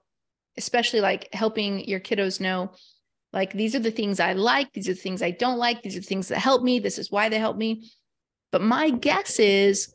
especially 0.56 1.00
like 1.00 1.32
helping 1.32 1.84
your 1.88 2.00
kiddos 2.00 2.40
know 2.40 2.72
like 3.32 3.52
these 3.52 3.74
are 3.74 3.80
the 3.80 3.90
things 3.90 4.20
I 4.20 4.34
like, 4.34 4.72
these 4.72 4.88
are 4.88 4.94
the 4.94 5.00
things 5.00 5.20
I 5.20 5.32
don't 5.32 5.58
like, 5.58 5.82
these 5.82 5.96
are 5.96 6.00
the 6.00 6.06
things 6.06 6.28
that 6.28 6.38
help 6.38 6.62
me, 6.62 6.78
this 6.78 6.98
is 6.98 7.10
why 7.10 7.28
they 7.28 7.38
help 7.38 7.56
me. 7.56 7.90
But 8.52 8.62
my 8.62 8.90
guess 8.90 9.40
is 9.40 9.92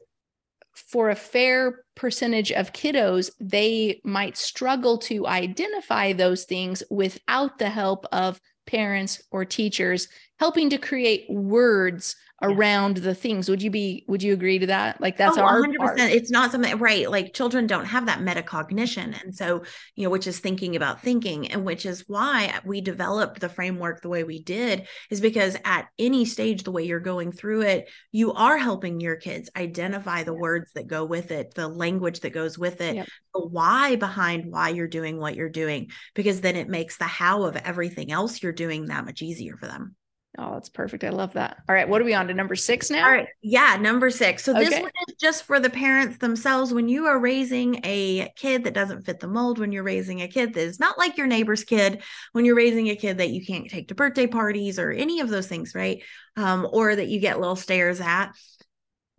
for 0.74 1.10
a 1.10 1.16
fair 1.16 1.86
percentage 2.00 2.54
of 2.54 2.72
kiddos, 2.72 3.30
they 3.42 4.00
might 4.06 4.38
struggle 4.38 4.98
to 4.98 5.28
identify 5.28 6.14
those 6.14 6.46
things 6.46 6.82
without 6.90 7.60
the 7.60 7.70
help 7.70 8.06
of 8.14 8.40
parents 8.66 9.22
or 9.32 9.44
teachers 9.44 10.08
helping 10.40 10.70
to 10.70 10.78
create 10.78 11.30
words 11.30 12.16
around 12.42 12.98
the 12.98 13.14
things. 13.14 13.50
Would 13.50 13.62
you 13.62 13.70
be 13.70 14.06
would 14.08 14.24
you 14.24 14.34
agree 14.34 14.60
to 14.60 14.68
that? 14.68 15.02
Like 15.02 15.18
that's 15.18 15.38
oh, 15.38 15.42
our 15.42 15.62
100% 15.62 15.78
part. 15.78 16.00
it's 16.00 16.32
not 16.32 16.52
something 16.52 16.78
right 16.78 17.10
like 17.10 17.34
children 17.34 17.68
don't 17.68 17.86
have 17.86 18.06
that 18.06 18.20
metacognition. 18.20 19.22
And 19.22 19.36
so 19.36 19.64
you 19.96 20.04
know 20.04 20.10
which 20.10 20.28
is 20.28 20.40
thinking 20.40 20.76
about 20.76 21.02
thinking 21.02 21.52
and 21.52 21.66
which 21.66 21.86
is 21.86 22.06
why 22.08 22.60
we 22.66 22.82
developed 22.82 23.40
the 23.40 23.50
framework 23.50 24.02
the 24.02 24.10
way 24.10 24.24
we 24.24 24.42
did 24.42 24.88
is 25.10 25.22
because 25.22 25.58
at 25.66 25.90
any 25.98 26.26
stage 26.26 26.64
the 26.64 26.72
way 26.72 26.84
you're 26.84 27.00
going 27.00 27.32
through 27.32 27.62
it 27.62 27.90
you 28.12 28.34
are 28.34 28.58
helping 28.58 29.00
your 29.02 29.16
kids 29.16 29.50
identify 29.56 30.24
the 30.24 30.34
words 30.34 30.72
that 30.74 30.88
go 30.88 31.04
with 31.04 31.32
it 31.32 31.54
the 31.56 31.68
language 31.68 31.89
that 31.98 32.34
goes 32.34 32.58
with 32.58 32.82
it 32.82 32.96
yep. 32.96 33.08
the 33.34 33.46
why 33.46 33.96
behind 33.96 34.52
why 34.52 34.70
you're 34.70 34.88
doing 34.88 35.20
what 35.20 35.36
you're 35.36 35.50
doing 35.50 35.90
because 36.14 36.42
then 36.42 36.56
it 36.56 36.68
makes 36.68 36.98
the 36.98 37.06
how 37.06 37.44
of 37.44 37.56
everything 37.56 38.12
else 38.12 38.44
you're 38.44 38.52
doing 38.52 38.86
that 38.86 39.06
much 39.06 39.22
easier 39.22 39.58
for 39.58 39.68
them 39.68 39.96
Oh, 40.38 40.54
that's 40.54 40.70
perfect. 40.70 41.04
I 41.04 41.10
love 41.10 41.34
that. 41.34 41.58
All 41.68 41.74
right. 41.74 41.90
What 41.90 42.02
are 42.02 42.06
we 42.06 42.14
on 42.14 42.28
to 42.28 42.34
number 42.34 42.56
six 42.56 42.92
now? 42.92 43.04
All 43.04 43.12
right. 43.12 43.28
Yeah. 43.42 43.78
Number 43.82 44.12
six. 44.12 44.44
So 44.44 44.54
this 44.54 44.80
one 44.80 44.92
is 45.08 45.16
just 45.20 45.44
for 45.44 45.60
the 45.60 45.72
parents 45.72 46.20
themselves. 46.20 46.72
When 46.72 46.88
you 46.88 47.08
are 47.08 47.20
raising 47.20 47.82
a 47.84 48.32
kid 48.36 48.64
that 48.64 48.76
doesn't 48.76 49.06
fit 49.06 49.20
the 49.20 49.28
mold, 49.28 49.58
when 49.58 49.72
you're 49.72 49.84
raising 49.84 50.22
a 50.22 50.28
kid 50.28 50.54
that 50.54 50.62
is 50.62 50.80
not 50.80 51.00
like 51.00 51.18
your 51.18 51.26
neighbor's 51.26 51.64
kid, 51.64 52.04
when 52.32 52.46
you're 52.46 52.56
raising 52.56 52.90
a 52.90 52.96
kid 52.96 53.18
that 53.18 53.32
you 53.32 53.44
can't 53.44 53.70
take 53.70 53.88
to 53.88 53.96
birthday 53.96 54.28
parties 54.28 54.78
or 54.78 54.92
any 54.92 55.20
of 55.20 55.30
those 55.30 55.48
things, 55.48 55.74
right? 55.74 56.04
Um, 56.38 56.68
or 56.72 56.96
that 56.96 57.08
you 57.08 57.20
get 57.20 57.40
little 57.40 57.56
stares 57.56 58.00
at, 58.00 58.34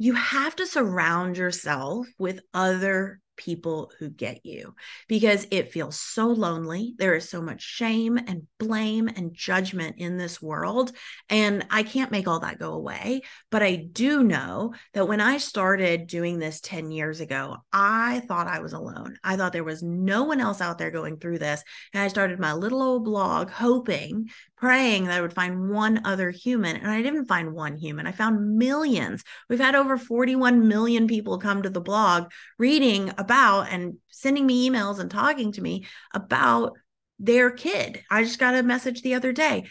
you 0.01 0.15
have 0.15 0.57
to 0.57 0.67
surround 0.67 1.37
yourself 1.37 2.07
with 2.19 2.41
other 2.55 3.21
people 3.37 3.91
who 3.99 4.09
get 4.09 4.45
you 4.45 4.75
because 5.09 5.47
it 5.51 5.73
feels 5.73 5.99
so 5.99 6.27
lonely. 6.29 6.95
There 6.99 7.15
is 7.15 7.29
so 7.29 7.43
much 7.43 7.63
shame 7.63 8.19
and 8.19 8.47
blame 8.59 9.09
and 9.09 9.35
judgment 9.35 9.97
in 9.99 10.17
this 10.17 10.41
world. 10.41 10.93
And 11.29 11.67
I 11.71 11.83
can't 11.83 12.11
make 12.11 12.29
all 12.29 12.41
that 12.41 12.59
go 12.59 12.73
away. 12.73 13.23
But 13.51 13.63
I 13.63 13.77
do 13.77 14.23
know 14.23 14.75
that 14.95 15.09
when 15.09 15.21
I 15.21 15.37
started 15.37 16.07
doing 16.07 16.39
this 16.39 16.61
10 16.61 16.91
years 16.91 17.21
ago, 17.21 17.57
I 17.71 18.21
thought 18.29 18.47
I 18.47 18.61
was 18.61 18.73
alone. 18.73 19.17
I 19.23 19.37
thought 19.37 19.53
there 19.53 19.65
was 19.65 19.83
no 19.83 20.25
one 20.25 20.41
else 20.41 20.61
out 20.61 20.79
there 20.79 20.91
going 20.91 21.19
through 21.19 21.41
this. 21.41 21.63
And 21.93 22.03
I 22.03 22.09
started 22.09 22.39
my 22.41 22.55
little 22.55 22.83
old 22.83 23.05
blog 23.05 23.51
hoping 23.51 24.29
praying 24.61 25.07
that 25.07 25.17
I 25.17 25.23
would 25.23 25.33
find 25.33 25.71
one 25.71 26.03
other 26.05 26.31
human. 26.31 26.77
And 26.77 26.91
I 26.91 27.01
didn't 27.01 27.25
find 27.25 27.55
one 27.55 27.79
human, 27.79 28.07
I 28.07 28.13
found 28.13 28.59
millions. 28.59 29.25
We've 29.49 29.59
had 29.59 29.75
over 29.75 29.97
41 29.97 30.69
million 30.69 31.09
people 31.09 31.39
come 31.39 31.63
to 31.63 31.71
the 31.71 31.81
blog 31.81 32.31
reading 32.59 33.11
about 33.17 33.73
and 33.73 33.97
sending 34.11 34.47
me 34.47 34.69
emails 34.69 34.99
and 34.99 35.11
talking 35.11 35.53
to 35.53 35.63
me 35.63 35.87
about 36.13 36.77
their 37.19 37.51
kid. 37.51 38.03
I 38.11 38.23
just 38.23 38.39
got 38.39 38.55
a 38.55 38.63
message 38.63 39.01
the 39.01 39.15
other 39.15 39.33
day. 39.33 39.67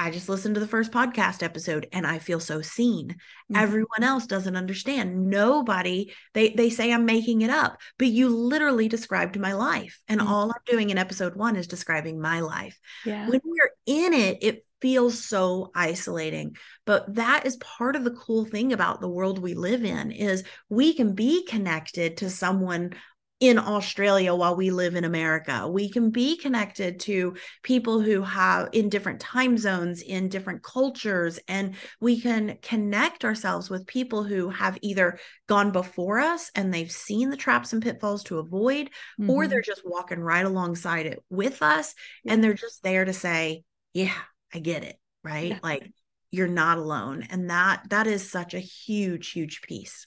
I 0.00 0.10
just 0.10 0.30
listened 0.30 0.54
to 0.54 0.60
the 0.60 0.66
first 0.66 0.92
podcast 0.92 1.42
episode 1.42 1.86
and 1.92 2.06
I 2.06 2.20
feel 2.20 2.40
so 2.40 2.62
seen. 2.62 3.10
Mm-hmm. 3.10 3.56
Everyone 3.56 4.02
else 4.02 4.26
doesn't 4.26 4.56
understand. 4.56 5.28
Nobody, 5.28 6.14
they 6.32 6.54
they 6.54 6.70
say 6.70 6.90
I'm 6.90 7.04
making 7.04 7.42
it 7.42 7.50
up, 7.50 7.78
but 7.98 8.08
you 8.08 8.30
literally 8.30 8.88
described 8.88 9.38
my 9.38 9.52
life. 9.52 10.00
And 10.08 10.22
mm-hmm. 10.22 10.32
all 10.32 10.50
I'm 10.50 10.62
doing 10.64 10.88
in 10.88 10.96
episode 10.96 11.36
1 11.36 11.56
is 11.56 11.66
describing 11.66 12.18
my 12.18 12.40
life. 12.40 12.80
Yeah. 13.04 13.28
When 13.28 13.42
we're 13.44 13.72
in 13.84 14.14
it, 14.14 14.38
it 14.40 14.64
feels 14.80 15.22
so 15.22 15.70
isolating 15.74 16.56
but 16.86 17.14
that 17.14 17.44
is 17.44 17.56
part 17.58 17.94
of 17.94 18.02
the 18.02 18.10
cool 18.10 18.44
thing 18.46 18.72
about 18.72 19.00
the 19.00 19.08
world 19.08 19.38
we 19.38 19.52
live 19.54 19.84
in 19.84 20.10
is 20.10 20.42
we 20.68 20.94
can 20.94 21.14
be 21.14 21.44
connected 21.44 22.16
to 22.16 22.30
someone 22.30 22.94
in 23.40 23.58
Australia 23.58 24.34
while 24.34 24.54
we 24.54 24.70
live 24.70 24.94
in 24.94 25.04
America. 25.04 25.66
We 25.66 25.88
can 25.88 26.10
be 26.10 26.36
connected 26.36 27.00
to 27.00 27.36
people 27.62 28.00
who 28.00 28.20
have 28.20 28.68
in 28.72 28.90
different 28.90 29.20
time 29.20 29.56
zones, 29.56 30.02
in 30.02 30.28
different 30.28 30.62
cultures, 30.62 31.40
and 31.48 31.74
we 32.00 32.20
can 32.20 32.58
connect 32.60 33.24
ourselves 33.24 33.70
with 33.70 33.86
people 33.86 34.22
who 34.22 34.50
have 34.50 34.78
either 34.82 35.18
gone 35.48 35.70
before 35.70 36.20
us 36.20 36.50
and 36.54 36.72
they've 36.72 36.92
seen 36.92 37.30
the 37.30 37.36
traps 37.36 37.72
and 37.72 37.82
pitfalls 37.82 38.24
to 38.24 38.38
avoid, 38.38 38.90
mm-hmm. 39.18 39.30
or 39.30 39.48
they're 39.48 39.62
just 39.62 39.82
walking 39.86 40.20
right 40.20 40.44
alongside 40.44 41.06
it 41.06 41.24
with 41.30 41.62
us 41.62 41.94
and 42.26 42.44
they're 42.44 42.52
just 42.52 42.82
there 42.82 43.06
to 43.06 43.12
say, 43.14 43.64
Yeah, 43.94 44.14
I 44.52 44.58
get 44.58 44.84
it. 44.84 44.96
Right. 45.24 45.50
Yeah. 45.50 45.58
Like 45.62 45.90
you're 46.30 46.46
not 46.46 46.78
alone. 46.78 47.26
And 47.30 47.48
that 47.48 47.88
that 47.88 48.06
is 48.06 48.30
such 48.30 48.52
a 48.52 48.60
huge, 48.60 49.30
huge 49.30 49.62
piece. 49.62 50.06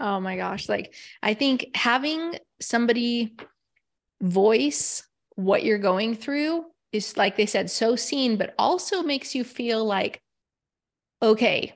Oh 0.00 0.20
my 0.20 0.36
gosh. 0.36 0.68
Like, 0.68 0.94
I 1.22 1.34
think 1.34 1.66
having 1.74 2.38
somebody 2.60 3.36
voice 4.20 5.06
what 5.36 5.64
you're 5.64 5.78
going 5.78 6.14
through 6.14 6.64
is, 6.92 7.16
like 7.16 7.36
they 7.36 7.46
said, 7.46 7.70
so 7.70 7.96
seen, 7.96 8.36
but 8.36 8.54
also 8.58 9.02
makes 9.02 9.34
you 9.34 9.44
feel 9.44 9.84
like, 9.84 10.20
okay, 11.22 11.74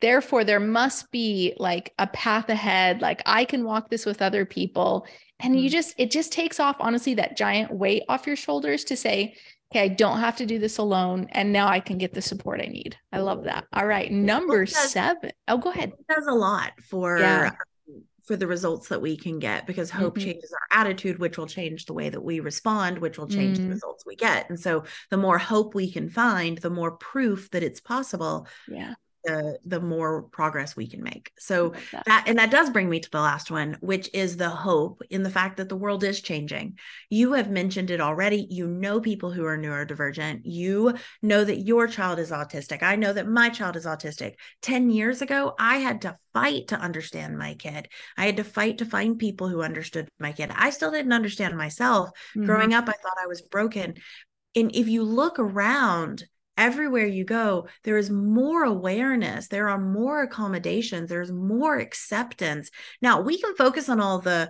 therefore, 0.00 0.44
there 0.44 0.60
must 0.60 1.10
be 1.10 1.54
like 1.58 1.92
a 1.98 2.06
path 2.08 2.48
ahead. 2.48 3.00
Like, 3.00 3.22
I 3.26 3.44
can 3.44 3.64
walk 3.64 3.88
this 3.88 4.06
with 4.06 4.22
other 4.22 4.44
people. 4.44 5.06
And 5.40 5.56
you 5.56 5.66
mm-hmm. 5.66 5.72
just, 5.72 5.94
it 5.98 6.10
just 6.10 6.32
takes 6.32 6.60
off, 6.60 6.76
honestly, 6.80 7.14
that 7.14 7.36
giant 7.36 7.72
weight 7.72 8.04
off 8.08 8.26
your 8.26 8.36
shoulders 8.36 8.84
to 8.84 8.96
say, 8.96 9.36
okay, 9.72 9.84
I 9.84 9.88
don't 9.88 10.20
have 10.20 10.36
to 10.36 10.46
do 10.46 10.58
this 10.58 10.78
alone. 10.78 11.28
And 11.32 11.52
now 11.52 11.66
I 11.66 11.80
can 11.80 11.98
get 11.98 12.12
the 12.12 12.22
support 12.22 12.60
I 12.60 12.66
need. 12.66 12.96
I 13.12 13.18
love 13.18 13.44
that. 13.44 13.66
All 13.72 13.86
right. 13.86 14.12
Number 14.12 14.64
does, 14.64 14.92
seven. 14.92 15.32
Oh, 15.48 15.58
go 15.58 15.70
ahead. 15.70 15.92
It 15.98 16.14
does 16.14 16.26
a 16.26 16.34
lot 16.34 16.72
for 16.82 17.18
yeah. 17.18 17.52
for 18.24 18.36
the 18.36 18.46
results 18.46 18.88
that 18.88 19.00
we 19.00 19.16
can 19.16 19.38
get 19.38 19.66
because 19.66 19.90
hope 19.90 20.16
mm-hmm. 20.16 20.26
changes 20.26 20.52
our 20.52 20.80
attitude, 20.80 21.18
which 21.18 21.38
will 21.38 21.46
change 21.46 21.86
the 21.86 21.94
way 21.94 22.10
that 22.10 22.22
we 22.22 22.40
respond, 22.40 22.98
which 22.98 23.18
will 23.18 23.28
change 23.28 23.56
mm-hmm. 23.56 23.68
the 23.68 23.74
results 23.74 24.04
we 24.06 24.14
get. 24.14 24.48
And 24.50 24.60
so 24.60 24.84
the 25.10 25.16
more 25.16 25.38
hope 25.38 25.74
we 25.74 25.90
can 25.90 26.10
find, 26.10 26.58
the 26.58 26.70
more 26.70 26.92
proof 26.92 27.50
that 27.50 27.62
it's 27.62 27.80
possible. 27.80 28.46
Yeah 28.68 28.94
the 29.24 29.58
the 29.64 29.80
more 29.80 30.22
progress 30.22 30.76
we 30.76 30.88
can 30.88 31.02
make. 31.02 31.32
So 31.38 31.74
that. 31.92 32.04
that. 32.06 32.24
and 32.26 32.38
that 32.38 32.50
does 32.50 32.70
bring 32.70 32.88
me 32.88 33.00
to 33.00 33.10
the 33.10 33.20
last 33.20 33.50
one 33.50 33.76
which 33.80 34.10
is 34.12 34.36
the 34.36 34.48
hope 34.48 35.02
in 35.10 35.22
the 35.22 35.30
fact 35.30 35.56
that 35.56 35.68
the 35.68 35.76
world 35.76 36.04
is 36.04 36.20
changing. 36.20 36.78
You 37.10 37.32
have 37.34 37.50
mentioned 37.50 37.90
it 37.90 38.00
already. 38.00 38.46
You 38.50 38.66
know 38.66 39.00
people 39.00 39.30
who 39.30 39.44
are 39.44 39.58
neurodivergent. 39.58 40.42
You 40.44 40.94
know 41.22 41.44
that 41.44 41.60
your 41.60 41.86
child 41.86 42.18
is 42.18 42.30
autistic. 42.30 42.82
I 42.82 42.96
know 42.96 43.12
that 43.12 43.28
my 43.28 43.48
child 43.48 43.76
is 43.76 43.86
autistic. 43.86 44.34
10 44.62 44.90
years 44.90 45.22
ago 45.22 45.54
i 45.58 45.76
had 45.76 46.02
to 46.02 46.16
fight 46.32 46.68
to 46.68 46.76
understand 46.78 47.38
my 47.38 47.54
kid. 47.54 47.88
I 48.16 48.26
had 48.26 48.36
to 48.38 48.44
fight 48.44 48.78
to 48.78 48.84
find 48.84 49.18
people 49.18 49.48
who 49.48 49.62
understood 49.62 50.08
my 50.18 50.32
kid. 50.32 50.50
I 50.54 50.70
still 50.70 50.90
didn't 50.90 51.12
understand 51.12 51.56
myself. 51.56 52.10
Mm-hmm. 52.10 52.46
growing 52.46 52.74
up 52.74 52.88
i 52.88 52.92
thought 52.92 53.22
i 53.22 53.26
was 53.26 53.42
broken. 53.42 53.94
And 54.54 54.74
if 54.74 54.88
you 54.88 55.02
look 55.02 55.38
around 55.38 56.24
everywhere 56.62 57.06
you 57.06 57.24
go, 57.24 57.66
there 57.82 57.98
is 57.98 58.08
more 58.08 58.62
awareness, 58.62 59.48
there 59.48 59.68
are 59.68 59.80
more 59.80 60.22
accommodations, 60.22 61.10
there's 61.10 61.32
more 61.32 61.76
acceptance. 61.76 62.70
Now, 63.00 63.20
we 63.20 63.36
can 63.40 63.56
focus 63.56 63.88
on 63.88 64.00
all 64.00 64.20
the 64.20 64.48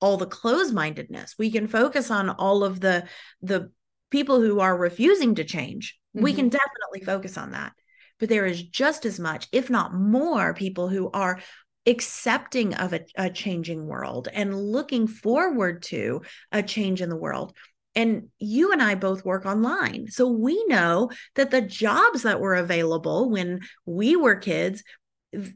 all 0.00 0.16
the 0.16 0.26
closed-mindedness 0.26 1.36
we 1.38 1.48
can 1.48 1.68
focus 1.68 2.10
on 2.10 2.28
all 2.28 2.64
of 2.64 2.80
the 2.80 3.06
the 3.40 3.70
people 4.10 4.40
who 4.40 4.58
are 4.58 4.76
refusing 4.76 5.36
to 5.36 5.44
change 5.44 5.96
mm-hmm. 6.16 6.24
we 6.24 6.34
can 6.34 6.48
definitely 6.48 7.00
focus 7.06 7.38
on 7.38 7.52
that 7.52 7.72
but 8.18 8.28
there 8.28 8.44
is 8.44 8.64
just 8.64 9.06
as 9.06 9.20
much 9.20 9.46
if 9.52 9.70
not 9.70 9.94
more 9.94 10.54
people 10.54 10.88
who 10.88 11.08
are 11.12 11.38
accepting 11.86 12.74
of 12.74 12.92
a, 12.92 13.00
a 13.16 13.30
changing 13.30 13.86
world 13.86 14.26
and 14.32 14.60
looking 14.60 15.06
forward 15.06 15.82
to 15.82 16.20
a 16.50 16.64
change 16.64 17.00
in 17.00 17.08
the 17.08 17.16
world 17.16 17.52
and 17.94 18.28
you 18.38 18.72
and 18.72 18.82
I 18.82 18.94
both 18.94 19.24
work 19.24 19.46
online. 19.46 20.08
So 20.08 20.28
we 20.28 20.64
know 20.66 21.10
that 21.34 21.50
the 21.50 21.60
jobs 21.60 22.22
that 22.22 22.40
were 22.40 22.54
available 22.54 23.30
when 23.30 23.60
we 23.86 24.16
were 24.16 24.36
kids 24.36 24.82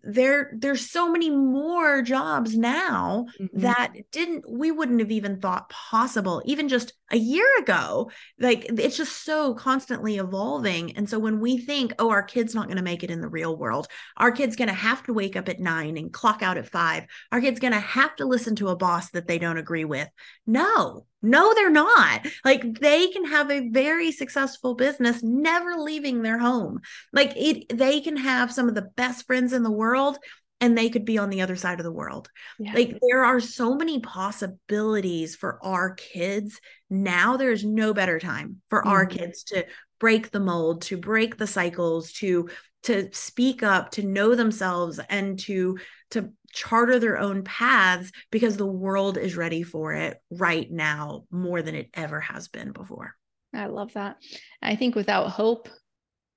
there 0.02 0.52
there's 0.56 0.90
so 0.90 1.10
many 1.10 1.28
more 1.28 2.00
jobs 2.00 2.56
now 2.56 3.26
mm-hmm. 3.38 3.60
that 3.60 3.92
didn't 4.10 4.44
we 4.50 4.70
wouldn't 4.70 5.00
have 5.00 5.10
even 5.10 5.38
thought 5.38 5.68
possible 5.68 6.42
even 6.46 6.68
just 6.68 6.94
a 7.10 7.16
year 7.16 7.46
ago. 7.58 8.10
Like 8.40 8.66
it's 8.68 8.96
just 8.96 9.24
so 9.24 9.54
constantly 9.54 10.16
evolving. 10.16 10.96
And 10.96 11.08
so 11.08 11.18
when 11.18 11.40
we 11.40 11.58
think 11.58 11.92
oh 11.98 12.08
our 12.10 12.22
kid's 12.22 12.54
not 12.54 12.66
going 12.66 12.78
to 12.78 12.82
make 12.82 13.04
it 13.04 13.10
in 13.10 13.20
the 13.20 13.28
real 13.28 13.56
world. 13.56 13.86
Our 14.16 14.32
kid's 14.32 14.56
going 14.56 14.68
to 14.68 14.74
have 14.74 15.02
to 15.04 15.12
wake 15.12 15.36
up 15.36 15.48
at 15.48 15.60
9 15.60 15.96
and 15.96 16.12
clock 16.12 16.42
out 16.42 16.56
at 16.56 16.68
5 16.68 17.04
our 17.32 17.40
kid's 17.40 17.60
going 17.60 17.74
to 17.74 17.80
have 17.80 18.16
to 18.16 18.24
listen 18.24 18.56
to 18.56 18.68
a 18.68 18.76
boss 18.76 19.10
that 19.10 19.28
they 19.28 19.38
don't 19.38 19.58
agree 19.58 19.84
with. 19.84 20.08
No 20.46 21.06
no, 21.26 21.54
they're 21.54 21.70
not. 21.70 22.26
Like 22.44 22.78
they 22.80 23.08
can 23.08 23.24
have 23.26 23.50
a 23.50 23.68
very 23.68 24.12
successful 24.12 24.74
business 24.74 25.22
never 25.22 25.76
leaving 25.76 26.22
their 26.22 26.38
home. 26.38 26.80
Like 27.12 27.32
it 27.36 27.76
they 27.76 28.00
can 28.00 28.16
have 28.16 28.52
some 28.52 28.68
of 28.68 28.74
the 28.74 28.88
best 28.96 29.26
friends 29.26 29.52
in 29.52 29.62
the 29.62 29.70
world 29.70 30.18
and 30.60 30.76
they 30.76 30.88
could 30.88 31.04
be 31.04 31.18
on 31.18 31.28
the 31.30 31.42
other 31.42 31.56
side 31.56 31.80
of 31.80 31.84
the 31.84 31.92
world. 31.92 32.30
Yeah. 32.58 32.72
Like 32.72 32.98
there 33.02 33.24
are 33.24 33.40
so 33.40 33.74
many 33.74 34.00
possibilities 34.00 35.36
for 35.36 35.58
our 35.62 35.94
kids. 35.94 36.60
Now 36.88 37.36
there's 37.36 37.64
no 37.64 37.92
better 37.92 38.18
time 38.18 38.62
for 38.68 38.80
mm-hmm. 38.80 38.88
our 38.88 39.06
kids 39.06 39.44
to 39.44 39.66
break 39.98 40.30
the 40.30 40.40
mold, 40.40 40.82
to 40.82 40.96
break 40.96 41.36
the 41.36 41.46
cycles, 41.46 42.12
to 42.14 42.48
to 42.84 43.08
speak 43.12 43.62
up, 43.64 43.90
to 43.92 44.02
know 44.04 44.34
themselves 44.34 45.00
and 45.10 45.38
to 45.40 45.78
to 46.12 46.30
charter 46.56 46.98
their 46.98 47.18
own 47.18 47.44
paths 47.44 48.10
because 48.32 48.56
the 48.56 48.66
world 48.66 49.18
is 49.18 49.36
ready 49.36 49.62
for 49.62 49.92
it 49.92 50.16
right 50.30 50.70
now 50.70 51.24
more 51.30 51.60
than 51.60 51.74
it 51.74 51.90
ever 51.92 52.18
has 52.18 52.48
been 52.48 52.72
before. 52.72 53.14
I 53.54 53.66
love 53.66 53.92
that. 53.92 54.16
I 54.62 54.74
think 54.74 54.94
without 54.94 55.28
hope, 55.28 55.68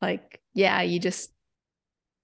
like, 0.01 0.41
yeah, 0.53 0.81
you 0.81 0.99
just, 0.99 1.31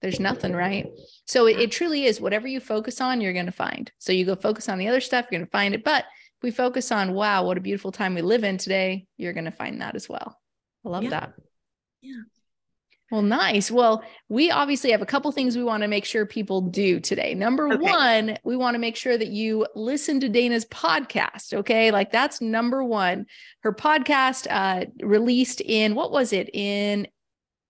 there's 0.02 0.20
nothing, 0.20 0.52
right? 0.52 0.86
So 1.24 1.46
it, 1.46 1.58
it 1.58 1.72
truly 1.72 2.04
is 2.04 2.20
whatever 2.20 2.46
you 2.46 2.60
focus 2.60 3.00
on, 3.00 3.22
you're 3.22 3.32
going 3.32 3.46
to 3.46 3.52
find. 3.52 3.90
So 3.98 4.12
you 4.12 4.26
go 4.26 4.36
focus 4.36 4.68
on 4.68 4.78
the 4.78 4.88
other 4.88 5.00
stuff, 5.00 5.26
you're 5.30 5.38
going 5.40 5.46
to 5.46 5.50
find 5.50 5.74
it. 5.74 5.82
But 5.82 6.04
if 6.04 6.42
we 6.42 6.50
focus 6.50 6.92
on, 6.92 7.14
wow, 7.14 7.44
what 7.44 7.56
a 7.56 7.62
beautiful 7.62 7.92
time 7.92 8.14
we 8.14 8.20
live 8.20 8.44
in 8.44 8.58
today, 8.58 9.06
you're 9.16 9.32
going 9.32 9.46
to 9.46 9.50
find 9.50 9.80
that 9.80 9.96
as 9.96 10.06
well. 10.06 10.38
I 10.84 10.90
love 10.90 11.04
yeah. 11.04 11.10
that. 11.10 11.32
Yeah. 12.02 12.22
Well, 13.10 13.22
nice. 13.22 13.70
Well, 13.70 14.02
we 14.28 14.50
obviously 14.50 14.90
have 14.90 15.02
a 15.02 15.06
couple 15.06 15.30
things 15.30 15.56
we 15.56 15.62
want 15.62 15.82
to 15.82 15.88
make 15.88 16.04
sure 16.04 16.26
people 16.26 16.60
do 16.60 16.98
today. 16.98 17.34
Number 17.34 17.72
okay. 17.72 17.78
one, 17.78 18.38
we 18.42 18.56
want 18.56 18.74
to 18.74 18.80
make 18.80 18.96
sure 18.96 19.16
that 19.16 19.28
you 19.28 19.64
listen 19.76 20.18
to 20.20 20.28
Dayna's 20.28 20.64
podcast. 20.64 21.54
Okay. 21.54 21.92
Like 21.92 22.10
that's 22.10 22.40
number 22.40 22.82
one. 22.82 23.26
Her 23.60 23.72
podcast 23.72 24.48
uh, 24.50 24.86
released 25.00 25.60
in, 25.60 25.94
what 25.94 26.10
was 26.10 26.32
it, 26.32 26.50
in 26.52 27.06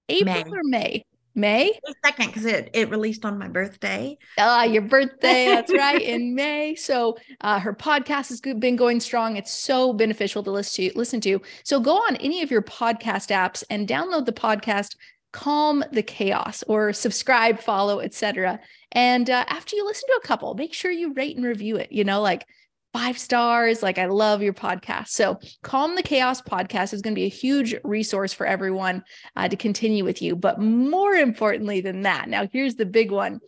April 0.08 0.34
May. 0.34 0.50
or 0.50 0.62
May? 0.64 1.04
May? 1.34 1.78
Second, 2.02 2.28
because 2.28 2.46
it, 2.46 2.70
it 2.72 2.88
released 2.88 3.26
on 3.26 3.38
my 3.38 3.46
birthday. 3.46 4.16
Ah, 4.38 4.62
your 4.64 4.80
birthday. 4.80 5.48
That's 5.48 5.70
right. 5.76 6.00
In 6.00 6.34
May. 6.34 6.74
So 6.76 7.18
uh, 7.42 7.60
her 7.60 7.74
podcast 7.74 8.30
has 8.30 8.40
been 8.40 8.74
going 8.74 9.00
strong. 9.00 9.36
It's 9.36 9.52
so 9.52 9.92
beneficial 9.92 10.42
to 10.44 10.50
listen 10.50 10.88
to 10.88 10.98
listen 10.98 11.20
to. 11.20 11.42
So 11.62 11.78
go 11.78 11.96
on 11.96 12.16
any 12.16 12.40
of 12.40 12.50
your 12.50 12.62
podcast 12.62 13.28
apps 13.28 13.62
and 13.68 13.86
download 13.86 14.24
the 14.24 14.32
podcast 14.32 14.96
calm 15.36 15.84
the 15.92 16.02
chaos 16.02 16.64
or 16.66 16.94
subscribe 16.94 17.60
follow 17.60 18.00
etc 18.00 18.58
and 18.92 19.28
uh, 19.28 19.44
after 19.48 19.76
you 19.76 19.84
listen 19.84 20.08
to 20.08 20.18
a 20.22 20.26
couple 20.26 20.54
make 20.54 20.72
sure 20.72 20.90
you 20.90 21.12
rate 21.12 21.36
and 21.36 21.44
review 21.44 21.76
it 21.76 21.92
you 21.92 22.04
know 22.04 22.22
like 22.22 22.46
five 22.94 23.18
stars 23.18 23.82
like 23.82 23.98
i 23.98 24.06
love 24.06 24.40
your 24.40 24.54
podcast. 24.54 25.08
So 25.08 25.38
calm 25.62 25.94
the 25.94 26.02
chaos 26.02 26.40
podcast 26.40 26.94
is 26.94 27.02
going 27.02 27.12
to 27.12 27.20
be 27.20 27.26
a 27.26 27.28
huge 27.28 27.74
resource 27.84 28.32
for 28.32 28.46
everyone 28.46 29.04
uh, 29.36 29.46
to 29.48 29.56
continue 29.56 30.02
with 30.02 30.22
you. 30.22 30.34
But 30.34 30.58
more 30.58 31.12
importantly 31.12 31.82
than 31.82 32.00
that 32.02 32.30
now 32.30 32.48
here's 32.50 32.76
the 32.76 32.86
big 32.86 33.10
one. 33.10 33.40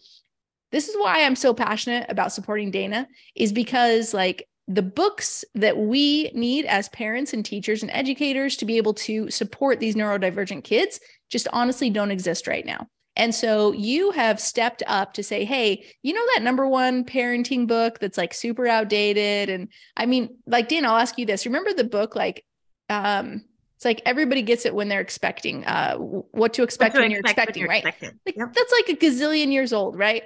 This 0.70 0.90
is 0.90 0.96
why 0.96 1.24
i'm 1.24 1.36
so 1.36 1.54
passionate 1.54 2.04
about 2.10 2.34
supporting 2.34 2.70
dayna 2.70 3.06
is 3.34 3.54
because 3.54 4.12
like 4.12 4.46
the 4.70 4.82
books 4.82 5.46
that 5.54 5.78
we 5.78 6.30
need 6.34 6.66
as 6.66 6.90
parents 6.90 7.32
and 7.32 7.42
teachers 7.42 7.82
and 7.82 7.90
educators 7.90 8.54
to 8.56 8.66
be 8.66 8.76
able 8.76 8.92
to 8.92 9.30
support 9.30 9.80
these 9.80 9.94
neurodivergent 9.94 10.62
kids 10.62 11.00
just 11.28 11.48
honestly 11.52 11.90
don't 11.90 12.10
exist 12.10 12.46
right 12.46 12.64
now. 12.64 12.86
And 13.16 13.34
so 13.34 13.72
you 13.72 14.12
have 14.12 14.38
stepped 14.38 14.82
up 14.86 15.14
to 15.14 15.24
say, 15.24 15.44
hey, 15.44 15.84
you 16.02 16.12
know 16.12 16.24
that 16.34 16.42
number 16.44 16.68
one 16.68 17.04
parenting 17.04 17.66
book 17.66 17.98
that's 17.98 18.16
like 18.16 18.32
super 18.32 18.68
outdated. 18.68 19.48
And 19.48 19.68
I 19.96 20.06
mean, 20.06 20.36
like 20.46 20.68
Dan, 20.68 20.84
I'll 20.84 20.96
ask 20.96 21.18
you 21.18 21.26
this. 21.26 21.44
Remember 21.44 21.72
the 21.72 21.82
book, 21.82 22.14
like 22.14 22.44
um, 22.88 23.44
it's 23.76 23.84
like 23.84 24.02
everybody 24.06 24.42
gets 24.42 24.66
it 24.66 24.74
when 24.74 24.88
they're 24.88 25.00
expecting 25.00 25.64
uh 25.64 25.96
what 25.96 26.54
to 26.54 26.62
expect 26.62 26.94
what 26.94 26.98
to 26.98 27.04
when 27.04 27.10
you're 27.10 27.20
expecting, 27.20 27.54
when 27.54 27.60
you're 27.60 27.68
right? 27.68 27.84
Expecting. 27.84 28.20
Like 28.24 28.36
yep. 28.36 28.52
that's 28.52 28.72
like 28.72 28.88
a 28.88 28.96
gazillion 28.96 29.52
years 29.52 29.72
old, 29.72 29.96
right? 29.96 30.22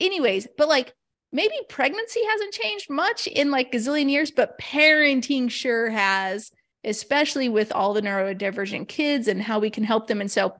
Anyways, 0.00 0.48
but 0.58 0.68
like 0.68 0.94
maybe 1.32 1.54
pregnancy 1.68 2.20
hasn't 2.28 2.52
changed 2.52 2.90
much 2.90 3.26
in 3.26 3.50
like 3.50 3.72
gazillion 3.72 4.10
years, 4.10 4.30
but 4.30 4.58
parenting 4.58 5.50
sure 5.50 5.90
has, 5.90 6.50
especially 6.84 7.48
with 7.48 7.72
all 7.72 7.92
the 7.92 8.02
neurodivergent 8.02 8.88
kids 8.88 9.28
and 9.28 9.42
how 9.42 9.58
we 9.58 9.70
can 9.70 9.84
help 9.84 10.06
them. 10.06 10.20
And 10.20 10.30
so 10.30 10.54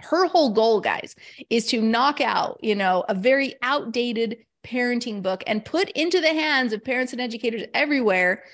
her 0.00 0.26
whole 0.26 0.50
goal, 0.50 0.80
guys, 0.80 1.14
is 1.48 1.66
to 1.66 1.80
knock 1.80 2.20
out, 2.20 2.58
you 2.62 2.74
know, 2.74 3.04
a 3.08 3.14
very 3.14 3.54
outdated 3.62 4.38
parenting 4.64 5.22
book 5.22 5.42
and 5.46 5.64
put 5.64 5.90
into 5.90 6.20
the 6.20 6.28
hands 6.28 6.72
of 6.72 6.84
parents 6.84 7.12
and 7.12 7.20
educators 7.20 7.64
everywhere 7.74 8.44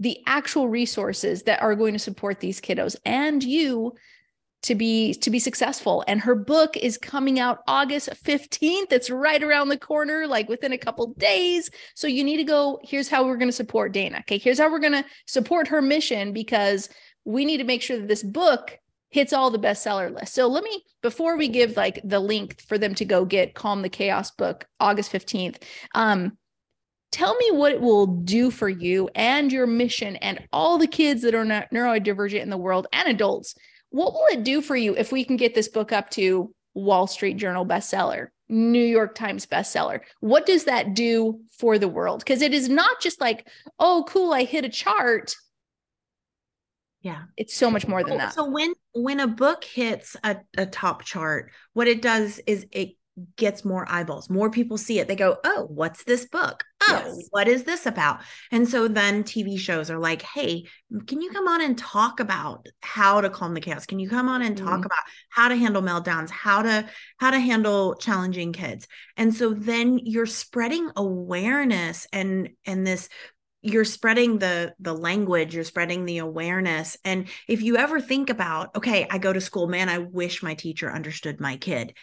the 0.00 0.18
actual 0.26 0.68
resources 0.68 1.42
that 1.42 1.60
are 1.60 1.74
going 1.74 1.92
to 1.92 1.98
support 1.98 2.40
these 2.40 2.60
kiddos 2.60 2.96
and 3.04 3.42
you 3.42 3.94
to 4.62 4.74
be 4.74 5.14
to 5.14 5.30
be 5.30 5.38
successful. 5.38 6.04
And 6.08 6.20
her 6.20 6.34
book 6.34 6.76
is 6.76 6.98
coming 6.98 7.38
out 7.38 7.60
August 7.66 8.08
15th 8.24 8.92
it's 8.92 9.10
right 9.10 9.42
around 9.42 9.68
the 9.68 9.78
corner 9.78 10.26
like 10.26 10.48
within 10.48 10.72
a 10.72 10.78
couple 10.78 11.14
days. 11.14 11.70
So 11.94 12.06
you 12.06 12.24
need 12.24 12.38
to 12.38 12.44
go 12.44 12.80
here's 12.82 13.08
how 13.08 13.24
we're 13.24 13.36
going 13.36 13.48
to 13.48 13.52
support 13.52 13.92
Dayna 13.92 14.20
okay? 14.20 14.38
Here's 14.38 14.58
how 14.58 14.70
we're 14.70 14.80
going 14.80 14.92
to 14.92 15.04
support 15.26 15.68
her 15.68 15.80
mission 15.80 16.32
because 16.32 16.88
we 17.24 17.44
need 17.44 17.58
to 17.58 17.64
make 17.64 17.82
sure 17.82 17.98
that 17.98 18.08
this 18.08 18.22
book 18.22 18.78
hits 19.10 19.32
all 19.32 19.50
the 19.50 19.58
bestseller 19.58 20.12
lists. 20.12 20.34
So 20.34 20.48
let 20.48 20.64
me 20.64 20.82
before 21.02 21.36
we 21.36 21.48
give 21.48 21.76
like 21.76 22.00
the 22.04 22.20
link 22.20 22.60
for 22.66 22.78
them 22.78 22.94
to 22.96 23.04
go 23.04 23.24
get 23.24 23.54
calm 23.54 23.82
the 23.82 23.88
chaos 23.88 24.30
book 24.32 24.66
August 24.80 25.12
15th 25.12 25.62
um 25.94 26.36
tell 27.10 27.34
me 27.36 27.50
what 27.52 27.72
it 27.72 27.80
will 27.80 28.06
do 28.06 28.50
for 28.50 28.68
you 28.68 29.08
and 29.14 29.50
your 29.50 29.66
mission 29.66 30.16
and 30.16 30.46
all 30.52 30.76
the 30.76 30.86
kids 30.86 31.22
that 31.22 31.34
are 31.34 31.44
neurodivergent 31.44 32.40
in 32.40 32.50
the 32.50 32.58
world 32.58 32.86
and 32.92 33.08
adults 33.08 33.54
what 33.90 34.12
will 34.12 34.26
it 34.30 34.44
do 34.44 34.60
for 34.60 34.76
you 34.76 34.94
if 34.96 35.12
we 35.12 35.24
can 35.24 35.36
get 35.36 35.54
this 35.54 35.68
book 35.68 35.92
up 35.92 36.10
to 36.10 36.54
Wall 36.74 37.06
Street 37.06 37.36
Journal 37.36 37.66
bestseller, 37.66 38.28
New 38.48 38.84
York 38.84 39.14
Times 39.14 39.46
bestseller? 39.46 40.00
What 40.20 40.46
does 40.46 40.64
that 40.64 40.94
do 40.94 41.40
for 41.58 41.78
the 41.78 41.88
world? 41.88 42.20
Because 42.20 42.42
it 42.42 42.52
is 42.52 42.68
not 42.68 43.00
just 43.00 43.20
like, 43.20 43.48
oh, 43.78 44.04
cool, 44.08 44.32
I 44.32 44.44
hit 44.44 44.64
a 44.64 44.68
chart. 44.68 45.34
Yeah. 47.00 47.22
It's 47.36 47.54
so 47.54 47.70
much 47.70 47.86
more 47.86 48.02
than 48.02 48.18
that. 48.18 48.34
So 48.34 48.50
when 48.50 48.74
when 48.92 49.20
a 49.20 49.28
book 49.28 49.64
hits 49.64 50.16
a, 50.24 50.38
a 50.56 50.66
top 50.66 51.04
chart, 51.04 51.52
what 51.72 51.86
it 51.86 52.02
does 52.02 52.40
is 52.46 52.66
it 52.72 52.96
gets 53.36 53.64
more 53.64 53.86
eyeballs. 53.88 54.28
More 54.28 54.50
people 54.50 54.78
see 54.78 54.98
it. 54.98 55.08
They 55.08 55.16
go, 55.16 55.38
"Oh, 55.44 55.66
what's 55.68 56.04
this 56.04 56.26
book? 56.26 56.64
Yes. 56.90 57.28
what 57.30 57.48
is 57.48 57.64
this 57.64 57.86
about?" 57.86 58.20
And 58.50 58.68
so 58.68 58.88
then 58.88 59.24
TV 59.24 59.58
shows 59.58 59.90
are 59.90 59.98
like, 59.98 60.22
"Hey, 60.22 60.64
can 61.06 61.20
you 61.20 61.30
come 61.30 61.48
on 61.48 61.60
and 61.60 61.76
talk 61.76 62.20
about 62.20 62.66
how 62.80 63.20
to 63.20 63.30
calm 63.30 63.54
the 63.54 63.60
chaos? 63.60 63.86
Can 63.86 63.98
you 63.98 64.08
come 64.08 64.28
on 64.28 64.42
and 64.42 64.56
talk 64.56 64.80
mm. 64.80 64.86
about 64.86 65.04
how 65.30 65.48
to 65.48 65.56
handle 65.56 65.82
meltdowns, 65.82 66.30
how 66.30 66.62
to 66.62 66.88
how 67.18 67.30
to 67.30 67.38
handle 67.38 67.94
challenging 67.96 68.52
kids?" 68.52 68.86
And 69.16 69.34
so 69.34 69.54
then 69.54 69.98
you're 69.98 70.26
spreading 70.26 70.90
awareness 70.96 72.06
and 72.12 72.50
and 72.64 72.86
this 72.86 73.08
you're 73.62 73.84
spreading 73.84 74.38
the 74.38 74.74
the 74.78 74.94
language 74.94 75.54
you're 75.54 75.64
spreading 75.64 76.04
the 76.04 76.18
awareness 76.18 76.96
and 77.04 77.28
if 77.48 77.60
you 77.62 77.76
ever 77.76 78.00
think 78.00 78.30
about 78.30 78.74
okay 78.76 79.06
i 79.10 79.18
go 79.18 79.32
to 79.32 79.40
school 79.40 79.66
man 79.66 79.88
i 79.88 79.98
wish 79.98 80.42
my 80.42 80.54
teacher 80.54 80.90
understood 80.90 81.40
my 81.40 81.56
kid 81.56 81.94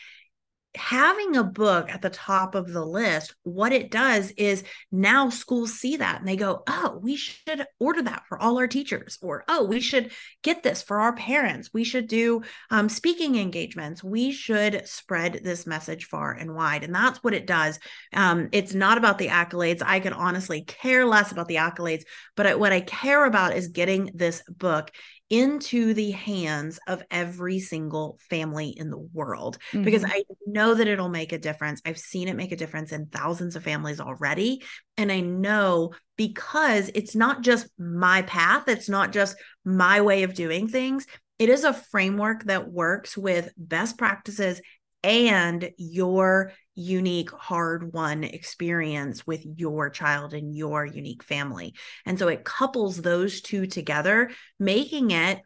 having 0.75 1.35
a 1.35 1.43
book 1.43 1.89
at 1.89 2.01
the 2.01 2.09
top 2.09 2.55
of 2.55 2.71
the 2.71 2.85
list, 2.85 3.35
what 3.43 3.71
it 3.71 3.91
does 3.91 4.31
is 4.31 4.63
now 4.91 5.29
schools 5.29 5.73
see 5.73 5.97
that 5.97 6.19
and 6.19 6.27
they 6.27 6.35
go, 6.35 6.63
oh, 6.67 6.99
we 7.01 7.15
should 7.15 7.65
order 7.79 8.01
that 8.03 8.23
for 8.27 8.39
all 8.39 8.57
our 8.57 8.67
teachers, 8.67 9.17
or 9.21 9.43
oh, 9.47 9.65
we 9.65 9.79
should 9.79 10.11
get 10.43 10.63
this 10.63 10.81
for 10.81 10.99
our 10.99 11.15
parents. 11.15 11.69
We 11.73 11.83
should 11.83 12.07
do 12.07 12.43
um, 12.69 12.89
speaking 12.89 13.35
engagements. 13.35 14.03
We 14.03 14.31
should 14.31 14.87
spread 14.87 15.41
this 15.43 15.65
message 15.65 16.05
far 16.05 16.31
and 16.33 16.55
wide. 16.55 16.83
And 16.83 16.93
that's 16.93 17.23
what 17.23 17.33
it 17.33 17.47
does. 17.47 17.79
Um, 18.13 18.49
it's 18.51 18.73
not 18.73 18.97
about 18.97 19.17
the 19.17 19.27
accolades. 19.27 19.81
I 19.85 19.99
could 19.99 20.13
honestly 20.13 20.61
care 20.61 21.05
less 21.05 21.31
about 21.31 21.47
the 21.47 21.55
accolades, 21.55 22.03
but 22.35 22.59
what 22.59 22.73
I 22.73 22.81
care 22.81 23.25
about 23.25 23.55
is 23.55 23.69
getting 23.69 24.11
this 24.13 24.43
book 24.49 24.91
into 25.29 25.93
the 25.93 26.11
hands 26.11 26.79
of 26.87 27.03
every 27.09 27.59
single 27.59 28.19
family 28.29 28.69
in 28.69 28.91
the 28.91 28.97
world 28.97 29.57
mm-hmm. 29.71 29.83
because 29.83 30.03
I 30.05 30.23
know 30.45 30.75
that 30.75 30.87
it'll 30.87 31.09
make 31.09 31.31
a 31.31 31.39
difference. 31.39 31.81
I've 31.83 31.97
seen 31.97 32.27
it 32.27 32.35
make 32.35 32.51
a 32.51 32.57
difference 32.57 32.91
in 32.91 33.07
thousands 33.07 33.55
of 33.55 33.63
families 33.63 33.99
already. 33.99 34.63
And 34.97 35.11
I 35.11 35.21
know 35.21 35.93
because 36.15 36.91
it's 36.93 37.15
not 37.15 37.41
just 37.41 37.67
my 37.79 38.21
path, 38.21 38.67
it's 38.67 38.89
not 38.89 39.11
just 39.11 39.35
my 39.63 40.01
way 40.01 40.23
of 40.23 40.35
doing 40.35 40.67
things. 40.67 41.07
It 41.39 41.49
is 41.49 41.63
a 41.63 41.73
framework 41.73 42.43
that 42.45 42.71
works 42.71 43.17
with 43.17 43.51
best 43.57 43.97
practices 43.97 44.61
and 45.05 45.69
your 45.77 46.51
unique 46.73 47.29
hard 47.31 47.93
won 47.93 48.23
experience 48.23 49.25
with 49.25 49.45
your 49.45 49.91
child 49.91 50.33
and 50.33 50.55
your 50.55 50.83
unique 50.83 51.23
family. 51.23 51.75
And 52.05 52.17
so 52.17 52.27
it 52.27 52.43
couples 52.43 52.97
those 52.97 53.41
two 53.41 53.67
together, 53.67 54.31
making 54.59 55.11
it 55.11 55.41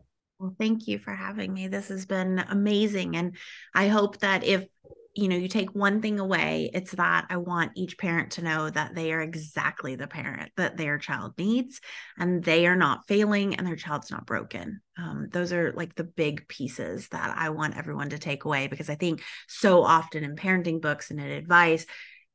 Well, 0.40 0.56
thank 0.58 0.88
you 0.88 0.98
for 0.98 1.14
having 1.14 1.52
me. 1.52 1.68
This 1.68 1.88
has 1.88 2.06
been 2.06 2.42
amazing. 2.48 3.14
And 3.14 3.36
I 3.74 3.88
hope 3.88 4.18
that 4.20 4.42
if 4.42 4.66
you 5.14 5.28
know 5.28 5.36
you 5.36 5.48
take 5.48 5.74
one 5.74 6.00
thing 6.00 6.20
away 6.20 6.70
it's 6.72 6.92
that 6.92 7.26
i 7.30 7.36
want 7.36 7.72
each 7.74 7.98
parent 7.98 8.30
to 8.30 8.42
know 8.42 8.70
that 8.70 8.94
they 8.94 9.12
are 9.12 9.20
exactly 9.20 9.96
the 9.96 10.06
parent 10.06 10.52
that 10.56 10.76
their 10.76 10.98
child 10.98 11.32
needs 11.36 11.80
and 12.18 12.44
they 12.44 12.66
are 12.66 12.76
not 12.76 13.06
failing 13.08 13.56
and 13.56 13.66
their 13.66 13.76
child's 13.76 14.10
not 14.10 14.26
broken. 14.26 14.80
Um, 14.96 15.28
those 15.32 15.52
are 15.52 15.72
like 15.72 15.94
the 15.94 16.04
big 16.04 16.46
pieces 16.46 17.08
that 17.08 17.34
i 17.36 17.50
want 17.50 17.76
everyone 17.76 18.10
to 18.10 18.18
take 18.18 18.44
away 18.44 18.66
because 18.66 18.90
i 18.90 18.94
think 18.94 19.22
so 19.48 19.82
often 19.82 20.22
in 20.24 20.36
parenting 20.36 20.80
books 20.80 21.10
and 21.10 21.18
in 21.18 21.26
advice 21.26 21.86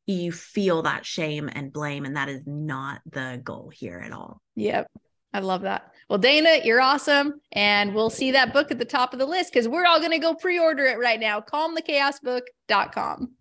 you 0.06 0.32
feel 0.32 0.84
that 0.84 1.06
shame 1.06 1.50
and 1.52 1.74
blame 1.74 2.06
and 2.06 2.16
that 2.16 2.30
is 2.30 2.46
not 2.46 3.02
the 3.10 3.42
goal 3.44 3.72
here 3.74 4.00
at 4.00 4.12
all. 4.12 4.42
Yep. 4.56 4.88
I 5.34 5.40
love 5.40 5.62
that. 5.62 5.92
Well, 6.10 6.20
Dayna, 6.20 6.64
you're 6.64 6.82
awesome. 6.82 7.42
And 7.54 7.96
we'll 7.96 8.10
see 8.10 8.32
that 8.32 8.54
book 8.54 8.72
at 8.72 8.78
the 8.78 8.86
top 8.86 9.14
of 9.14 9.20
the 9.20 9.26
list 9.26 9.52
because 9.52 9.68
we're 9.68 9.86
all 9.86 10.00
going 10.00 10.12
to 10.12 10.20
go 10.20 10.36
pre 10.36 10.60
order 10.60 10.86
it 10.86 11.00
right 11.00 11.20
now. 11.20 11.42
Calmthechaosbook.com. 11.42 13.32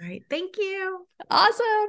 All 0.00 0.08
right. 0.08 0.22
Thank 0.30 0.56
you. 0.58 1.06
Awesome. 1.30 1.88